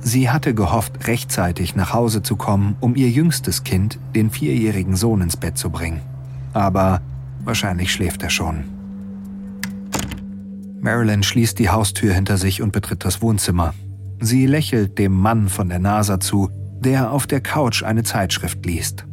Sie 0.00 0.28
hatte 0.28 0.54
gehofft, 0.54 1.06
rechtzeitig 1.06 1.76
nach 1.76 1.94
Hause 1.94 2.22
zu 2.22 2.34
kommen, 2.34 2.76
um 2.80 2.96
ihr 2.96 3.08
jüngstes 3.08 3.62
Kind, 3.62 4.00
den 4.16 4.30
vierjährigen 4.30 4.96
Sohn, 4.96 5.20
ins 5.20 5.36
Bett 5.36 5.56
zu 5.56 5.70
bringen. 5.70 6.00
Aber 6.52 7.00
wahrscheinlich 7.44 7.92
schläft 7.92 8.24
er 8.24 8.30
schon. 8.30 8.64
Marilyn 10.80 11.22
schließt 11.22 11.60
die 11.60 11.70
Haustür 11.70 12.12
hinter 12.12 12.36
sich 12.38 12.60
und 12.60 12.72
betritt 12.72 13.04
das 13.04 13.22
Wohnzimmer. 13.22 13.72
Sie 14.18 14.46
lächelt 14.46 14.98
dem 14.98 15.12
Mann 15.12 15.48
von 15.48 15.68
der 15.68 15.78
NASA 15.78 16.18
zu, 16.18 16.50
der 16.82 17.12
auf 17.12 17.26
der 17.26 17.40
Couch 17.40 17.82
eine 17.82 18.02
Zeitschrift 18.02 18.64
liest. 18.66 19.04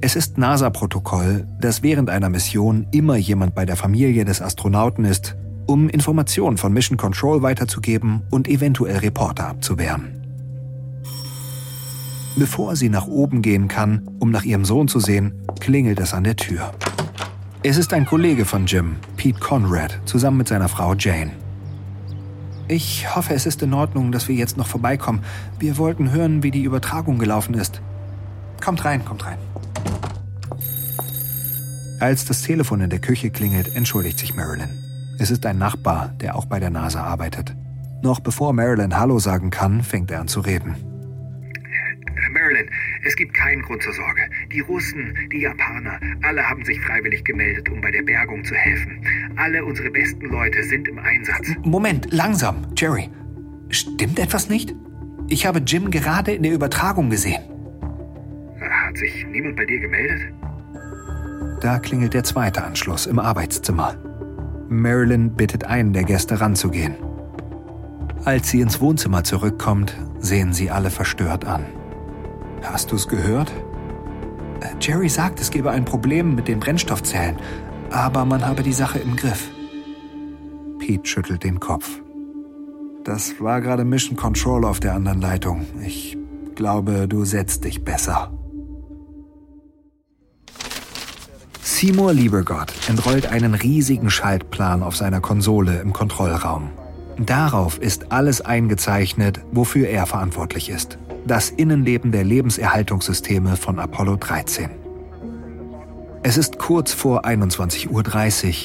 Es 0.00 0.14
ist 0.14 0.36
NASA-Protokoll, 0.36 1.46
dass 1.60 1.82
während 1.82 2.10
einer 2.10 2.28
Mission 2.28 2.86
immer 2.92 3.16
jemand 3.16 3.54
bei 3.54 3.64
der 3.64 3.76
Familie 3.76 4.24
des 4.24 4.42
Astronauten 4.42 5.04
ist, 5.04 5.36
um 5.66 5.88
Informationen 5.88 6.58
von 6.58 6.72
Mission 6.72 6.98
Control 6.98 7.42
weiterzugeben 7.42 8.22
und 8.30 8.46
eventuell 8.46 8.98
Reporter 8.98 9.48
abzuwehren. 9.48 10.22
Bevor 12.36 12.76
sie 12.76 12.90
nach 12.90 13.06
oben 13.06 13.40
gehen 13.40 13.66
kann, 13.66 14.06
um 14.18 14.30
nach 14.30 14.44
ihrem 14.44 14.66
Sohn 14.66 14.88
zu 14.88 15.00
sehen, 15.00 15.32
klingelt 15.58 15.98
es 15.98 16.12
an 16.12 16.24
der 16.24 16.36
Tür. 16.36 16.74
Es 17.62 17.78
ist 17.78 17.94
ein 17.94 18.04
Kollege 18.04 18.44
von 18.44 18.66
Jim, 18.66 18.96
Pete 19.16 19.40
Conrad, 19.40 19.98
zusammen 20.04 20.36
mit 20.36 20.48
seiner 20.48 20.68
Frau 20.68 20.94
Jane. 20.94 21.32
Ich 22.68 23.14
hoffe, 23.14 23.34
es 23.34 23.46
ist 23.46 23.62
in 23.62 23.74
Ordnung, 23.74 24.10
dass 24.10 24.26
wir 24.26 24.34
jetzt 24.34 24.56
noch 24.56 24.66
vorbeikommen. 24.66 25.22
Wir 25.58 25.78
wollten 25.78 26.10
hören, 26.10 26.42
wie 26.42 26.50
die 26.50 26.64
Übertragung 26.64 27.18
gelaufen 27.18 27.54
ist. 27.54 27.80
Kommt 28.62 28.84
rein, 28.84 29.04
kommt 29.04 29.24
rein. 29.24 29.38
Als 32.00 32.24
das 32.24 32.42
Telefon 32.42 32.80
in 32.80 32.90
der 32.90 32.98
Küche 32.98 33.30
klingelt, 33.30 33.74
entschuldigt 33.74 34.18
sich 34.18 34.34
Marilyn. 34.34 34.68
Es 35.18 35.30
ist 35.30 35.46
ein 35.46 35.58
Nachbar, 35.58 36.08
der 36.20 36.36
auch 36.36 36.46
bei 36.46 36.58
der 36.58 36.70
NASA 36.70 37.02
arbeitet. 37.02 37.54
Noch 38.02 38.20
bevor 38.20 38.52
Marilyn 38.52 38.98
Hallo 38.98 39.18
sagen 39.18 39.50
kann, 39.50 39.82
fängt 39.82 40.10
er 40.10 40.20
an 40.20 40.28
zu 40.28 40.40
reden. 40.40 40.76
Marilyn, 42.46 42.70
es 43.04 43.16
gibt 43.16 43.34
keinen 43.34 43.62
Grund 43.62 43.82
zur 43.82 43.92
Sorge. 43.92 44.22
Die 44.52 44.60
Russen, 44.60 45.14
die 45.32 45.40
Japaner, 45.40 45.98
alle 46.22 46.48
haben 46.48 46.64
sich 46.64 46.80
freiwillig 46.80 47.24
gemeldet, 47.24 47.68
um 47.68 47.80
bei 47.80 47.90
der 47.90 48.02
Bergung 48.02 48.44
zu 48.44 48.54
helfen. 48.54 49.04
Alle 49.36 49.64
unsere 49.64 49.90
besten 49.90 50.26
Leute 50.26 50.62
sind 50.62 50.86
im 50.86 50.98
Einsatz. 50.98 51.48
Moment, 51.64 52.12
langsam, 52.12 52.66
Jerry. 52.76 53.10
Stimmt 53.68 54.20
etwas 54.20 54.48
nicht? 54.48 54.74
Ich 55.28 55.44
habe 55.44 55.58
Jim 55.58 55.90
gerade 55.90 56.34
in 56.34 56.44
der 56.44 56.52
Übertragung 56.52 57.10
gesehen. 57.10 57.42
Hat 58.60 58.96
sich 58.96 59.26
niemand 59.26 59.56
bei 59.56 59.64
dir 59.64 59.80
gemeldet? 59.80 60.32
Da 61.60 61.80
klingelt 61.80 62.14
der 62.14 62.22
zweite 62.22 62.62
Anschluss 62.62 63.06
im 63.06 63.18
Arbeitszimmer. 63.18 63.96
Marilyn 64.68 65.34
bittet 65.34 65.64
einen 65.64 65.92
der 65.92 66.04
Gäste 66.04 66.40
ranzugehen. 66.40 66.94
Als 68.24 68.50
sie 68.50 68.60
ins 68.60 68.80
Wohnzimmer 68.80 69.24
zurückkommt, 69.24 69.96
sehen 70.20 70.52
sie 70.52 70.70
alle 70.70 70.90
verstört 70.90 71.44
an. 71.44 71.64
Hast 72.62 72.92
du 72.92 72.96
es 72.96 73.08
gehört? 73.08 73.52
Äh, 74.60 74.74
Jerry 74.80 75.08
sagt, 75.08 75.40
es 75.40 75.50
gebe 75.50 75.70
ein 75.70 75.84
Problem 75.84 76.34
mit 76.34 76.48
den 76.48 76.60
Brennstoffzellen, 76.60 77.36
aber 77.90 78.24
man 78.24 78.46
habe 78.46 78.62
die 78.62 78.72
Sache 78.72 78.98
im 78.98 79.16
Griff. 79.16 79.50
Pete 80.78 81.06
schüttelt 81.06 81.44
den 81.44 81.60
Kopf. 81.60 82.00
Das 83.04 83.40
war 83.40 83.60
gerade 83.60 83.84
Mission 83.84 84.16
Control 84.16 84.64
auf 84.64 84.80
der 84.80 84.94
anderen 84.94 85.20
Leitung. 85.20 85.66
Ich 85.84 86.18
glaube, 86.54 87.06
du 87.06 87.24
setzt 87.24 87.64
dich 87.64 87.84
besser. 87.84 88.32
Seymour 91.62 92.12
Liebergott 92.12 92.72
entrollt 92.88 93.26
einen 93.26 93.54
riesigen 93.54 94.10
Schaltplan 94.10 94.82
auf 94.82 94.96
seiner 94.96 95.20
Konsole 95.20 95.80
im 95.80 95.92
Kontrollraum. 95.92 96.70
Darauf 97.18 97.78
ist 97.78 98.12
alles 98.12 98.40
eingezeichnet, 98.40 99.40
wofür 99.52 99.88
er 99.88 100.06
verantwortlich 100.06 100.68
ist 100.68 100.98
das 101.26 101.50
Innenleben 101.50 102.12
der 102.12 102.24
Lebenserhaltungssysteme 102.24 103.56
von 103.56 103.78
Apollo 103.78 104.16
13. 104.16 104.70
Es 106.22 106.36
ist 106.36 106.58
kurz 106.58 106.92
vor 106.92 107.24
21.30 107.24 107.88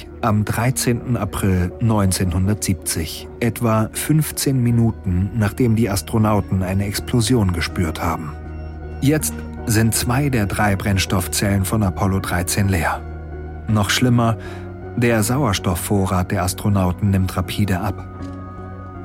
Uhr 0.06 0.10
am 0.22 0.46
13. 0.46 1.18
April 1.18 1.72
1970, 1.82 3.28
etwa 3.40 3.90
15 3.94 4.62
Minuten 4.62 5.32
nachdem 5.36 5.76
die 5.76 5.90
Astronauten 5.90 6.64
eine 6.64 6.86
Explosion 6.86 7.54
gespürt 7.54 8.02
haben. 8.02 8.34
Jetzt 9.02 9.34
sind 9.66 9.94
zwei 9.94 10.30
der 10.30 10.46
drei 10.46 10.76
Brennstoffzellen 10.76 11.66
von 11.66 11.84
Apollo 11.84 12.20
13 12.20 12.68
leer. 12.68 13.02
Noch 13.68 13.90
schlimmer, 13.90 14.38
der 14.98 15.24
Sauerstoffvorrat 15.24 16.32
der 16.32 16.44
Astronauten 16.44 17.12
nimmt 17.12 17.36
rapide 17.38 17.80
ab. 17.80 18.11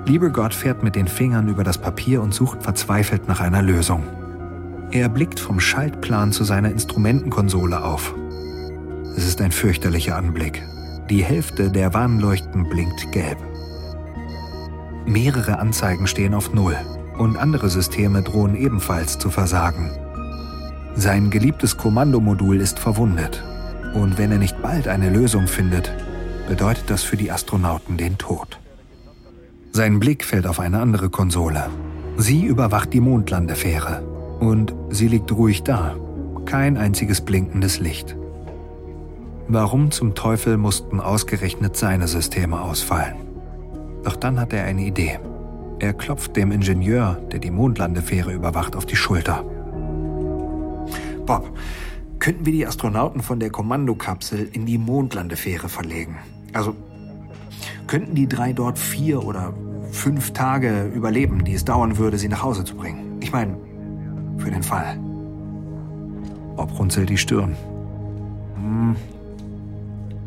Lieber 0.07 0.31
Gott 0.31 0.55
fährt 0.55 0.85
mit 0.85 0.95
den 0.95 1.09
Fingern 1.09 1.49
über 1.49 1.65
das 1.65 1.79
Papier 1.79 2.23
und 2.23 2.33
sucht 2.33 2.63
verzweifelt 2.63 3.27
nach 3.27 3.41
einer 3.41 3.61
Lösung. 3.61 4.05
Er 4.93 5.09
blickt 5.09 5.41
vom 5.41 5.59
Schaltplan 5.59 6.31
zu 6.31 6.45
seiner 6.45 6.71
Instrumentenkonsole 6.71 7.83
auf. 7.83 8.15
Es 9.17 9.27
ist 9.27 9.41
ein 9.41 9.51
fürchterlicher 9.51 10.17
Anblick. 10.17 10.63
Die 11.11 11.25
Hälfte 11.25 11.73
der 11.73 11.93
Warnleuchten 11.93 12.69
blinkt 12.69 13.11
gelb. 13.11 13.39
Mehrere 15.07 15.59
Anzeigen 15.59 16.07
stehen 16.07 16.35
auf 16.35 16.55
Null 16.55 16.77
und 17.19 17.37
andere 17.37 17.69
Systeme 17.69 18.23
drohen 18.23 18.55
ebenfalls 18.55 19.19
zu 19.19 19.31
versagen. 19.31 19.91
Sein 20.95 21.31
geliebtes 21.31 21.77
Kommandomodul 21.77 22.61
ist 22.61 22.79
verwundet 22.79 23.43
und 23.95 24.19
wenn 24.19 24.31
er 24.31 24.39
nicht 24.39 24.63
bald 24.63 24.87
eine 24.87 25.11
Lösung 25.11 25.49
findet, 25.49 25.93
bedeutet 26.49 26.91
das 26.91 27.03
für 27.03 27.17
die 27.17 27.33
Astronauten 27.33 27.97
den 27.97 28.19
Tod. 28.19 28.61
Sein 29.77 30.01
Blick 30.01 30.25
fällt 30.25 30.47
auf 30.47 30.59
eine 30.59 30.81
andere 30.81 31.11
Konsole. 31.11 31.69
Sie 32.17 32.47
überwacht 32.47 32.95
die 32.95 33.01
Mondlandefähre. 33.03 34.01
Und 34.41 34.75
sie 34.89 35.07
liegt 35.07 35.31
ruhig 35.33 35.65
da. 35.65 35.95
Kein 36.47 36.79
einziges 36.79 37.21
blinkendes 37.21 37.79
Licht. 37.79 38.17
Warum 39.49 39.91
zum 39.91 40.15
Teufel 40.15 40.57
mussten 40.57 40.99
ausgerechnet 40.99 41.77
seine 41.77 42.09
Systeme 42.09 42.59
ausfallen? 42.59 43.17
Doch 44.03 44.17
dann 44.17 44.41
hat 44.41 44.55
er 44.55 44.65
eine 44.65 44.81
Idee. 44.81 45.19
Er 45.79 45.93
klopft 45.93 46.37
dem 46.37 46.53
Ingenieur, 46.53 47.19
der 47.31 47.41
die 47.41 47.51
Mondlandefähre 47.51 48.33
überwacht, 48.33 48.77
auf 48.77 48.87
die 48.87 48.97
Schulter. 48.97 49.45
Bob, 51.27 51.53
könnten 52.19 52.47
wir 52.47 52.53
die 52.55 52.67
Astronauten 52.67 53.21
von 53.21 53.41
der 53.41 53.51
Kommandokapsel 53.51 54.49
in 54.53 54.65
die 54.65 54.79
Mondlandefähre 54.79 55.69
verlegen? 55.69 56.17
Also, 56.55 56.75
könnten 57.87 58.15
die 58.15 58.29
drei 58.29 58.53
dort 58.53 58.79
vier 58.79 59.25
oder 59.25 59.53
fünf 59.91 60.33
Tage 60.33 60.91
überleben, 60.95 61.45
die 61.45 61.55
es 61.55 61.65
dauern 61.65 61.99
würde, 61.99 62.19
sie 62.19 62.29
nach 62.29 62.43
Hause 62.43 62.65
zu 62.65 62.75
bringen? 62.75 63.19
Ich 63.21 63.33
meine, 63.33 63.57
für 64.39 64.51
den 64.51 64.63
Fall. 64.63 64.99
Bob 66.57 66.79
runzelt 66.79 67.09
die 67.09 67.19
Stirn. 67.19 67.57
Hm, 68.57 68.97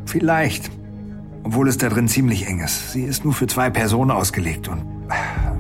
vielleicht. 0.05 0.72
Obwohl 1.43 1.68
es 1.68 1.78
da 1.78 1.89
drin 1.89 2.07
ziemlich 2.07 2.47
eng 2.47 2.60
ist. 2.60 2.91
Sie 2.91 3.03
ist 3.03 3.24
nur 3.24 3.34
für 3.34 3.47
zwei 3.47 3.70
Personen 3.70 4.12
ausgelegt 4.12 4.68
und 4.68 4.84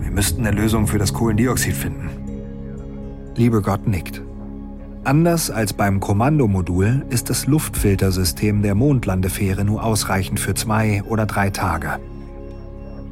wir 0.01 0.11
müssten 0.11 0.45
eine 0.45 0.55
Lösung 0.55 0.87
für 0.87 0.97
das 0.97 1.13
Kohlendioxid 1.13 1.73
finden. 1.73 2.09
Lieber 3.35 3.61
Gott 3.61 3.87
nickt. 3.87 4.21
Anders 5.05 5.49
als 5.49 5.71
beim 5.73 5.99
Kommandomodul 5.99 7.05
ist 7.09 7.29
das 7.29 7.47
Luftfiltersystem 7.47 8.61
der 8.61 8.75
Mondlandefähre 8.75 9.63
nur 9.63 9.83
ausreichend 9.83 10.39
für 10.39 10.53
zwei 10.55 11.01
oder 11.03 11.25
drei 11.25 11.49
Tage. 11.49 11.99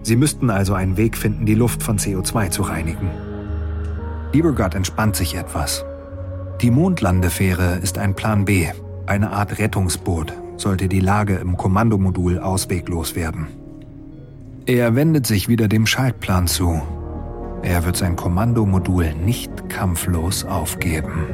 Sie 0.04 0.18
müssten 0.18 0.50
also 0.50 0.74
einen 0.74 0.98
Weg 0.98 1.18
finden, 1.18 1.46
die 1.46 1.56
Luft 1.56 1.82
von 1.82 1.98
CO2 1.98 2.50
zu 2.50 2.64
reinigen. 2.64 3.10
Lieber 4.34 4.52
Gott 4.54 4.76
entspannt 4.76 5.16
sich 5.16 5.36
etwas. 5.36 5.86
Die 6.62 6.72
Mondlandefähre 6.72 7.78
ist 7.82 7.98
ein 7.98 8.16
Plan 8.16 8.46
B, 8.46 8.68
eine 9.06 9.32
Art 9.32 9.58
Rettungsboot, 9.58 10.34
sollte 10.58 10.90
die 10.90 11.00
Lage 11.00 11.36
im 11.36 11.56
Kommandomodul 11.56 12.40
ausweglos 12.40 13.16
werden. 13.16 13.48
Er 14.66 14.96
wendet 14.96 15.26
sich 15.26 15.48
wieder 15.48 15.70
dem 15.70 15.86
Schaltplan 15.86 16.48
zu. 16.48 16.82
Er 17.62 17.86
wird 17.86 17.96
sein 17.96 18.18
Kommandomodul 18.18 19.14
nicht 19.14 19.70
kampflos 19.70 20.44
aufgeben. 20.44 21.28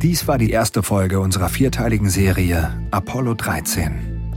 Dies 0.00 0.28
war 0.28 0.38
die 0.38 0.50
erste 0.50 0.84
Folge 0.84 1.18
unserer 1.18 1.48
vierteiligen 1.48 2.08
Serie 2.08 2.70
Apollo 2.92 3.34
13. 3.34 4.30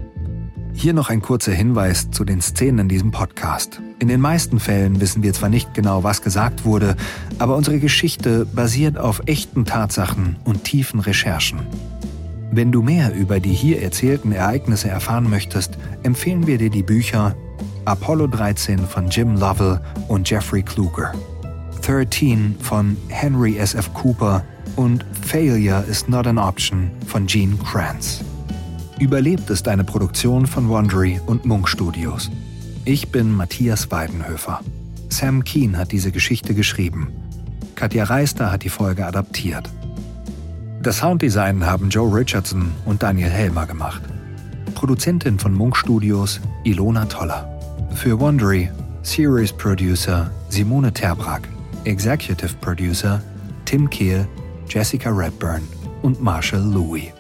Hier 0.74 0.94
noch 0.94 1.12
ein 1.12 1.22
kurzer 1.22 1.52
Hinweis 1.52 2.10
zu 2.10 2.26
den 2.26 2.42
Szenen 2.42 2.80
in 2.80 2.90
diesem 2.90 3.12
Podcast. 3.12 3.80
In 4.00 4.08
den 4.08 4.22
meisten 4.22 4.60
Fällen 4.60 5.00
wissen 5.00 5.22
wir 5.22 5.34
zwar 5.34 5.50
nicht 5.50 5.76
genau, 5.76 6.04
was 6.04 6.24
gesagt 6.24 6.66
wurde, 6.66 6.96
aber 7.38 7.56
unsere 7.56 7.78
Geschichte 7.78 8.48
basiert 8.48 8.98
auf 8.98 9.22
echten 9.28 9.64
Tatsachen 9.66 10.38
und 10.46 10.64
tiefen 10.64 11.00
Recherchen. 11.00 11.60
Wenn 12.52 12.72
du 12.72 12.82
mehr 12.82 13.14
über 13.14 13.40
die 13.40 13.54
hier 13.54 13.84
erzählten 13.84 14.32
Ereignisse 14.32 14.90
erfahren 14.90 15.30
möchtest, 15.30 15.78
empfehlen 16.02 16.48
wir 16.48 16.58
dir 16.58 16.72
die 16.72 16.82
Bücher 16.82 17.36
Apollo 17.86 18.28
13 18.28 18.80
von 18.80 19.10
Jim 19.10 19.36
Lovell 19.36 19.80
und 20.08 20.28
Jeffrey 20.28 20.64
Kluger, 20.64 21.14
13 21.84 22.56
von 22.60 22.98
Henry 23.10 23.58
S. 23.58 23.76
F. 23.76 23.94
Cooper 23.94 24.44
und 24.76 25.06
Failure 25.26 25.84
is 25.90 26.08
Not 26.08 26.28
an 26.28 26.38
Option 26.38 26.92
von 27.08 27.28
Gene 27.28 27.56
Kranz. 27.58 28.24
Überlebt 29.00 29.50
ist 29.50 29.68
eine 29.68 29.84
Produktion 29.84 30.46
von 30.46 30.70
Wondery 30.70 31.20
und 31.26 31.46
Munk 31.46 31.68
Studios. 31.68 32.30
Ich 32.86 33.10
bin 33.10 33.32
Matthias 33.32 33.90
Weidenhöfer. 33.92 34.62
Sam 35.10 35.44
Keen 35.44 35.78
hat 35.78 35.92
diese 35.92 36.12
Geschichte 36.12 36.54
geschrieben. 36.54 37.08
Katja 37.76 38.04
Reister 38.04 38.52
hat 38.52 38.64
die 38.64 38.70
Folge 38.70 39.06
adaptiert. 39.06 39.70
Das 40.82 40.98
Sounddesign 40.98 41.66
haben 41.66 41.90
Joe 41.90 42.14
Richardson 42.14 42.72
und 42.86 43.04
Daniel 43.04 43.30
Helmer 43.30 43.66
gemacht. 43.66 44.02
Produzentin 44.76 45.38
von 45.38 45.54
Munk 45.54 45.78
Studios 45.78 46.40
Ilona 46.64 47.06
Toller. 47.06 47.48
Für 47.94 48.20
Wondery 48.20 48.70
Series 49.04 49.52
Producer 49.52 50.32
Simone 50.50 50.92
Terbrack. 50.92 51.48
Executive 51.86 52.56
Producer 52.62 53.22
Tim 53.66 53.90
Kehl 53.90 54.28
Jessica 54.74 55.10
Redburn 55.10 55.68
und 56.02 56.22
Marshall 56.22 56.62
Louis. 56.62 57.12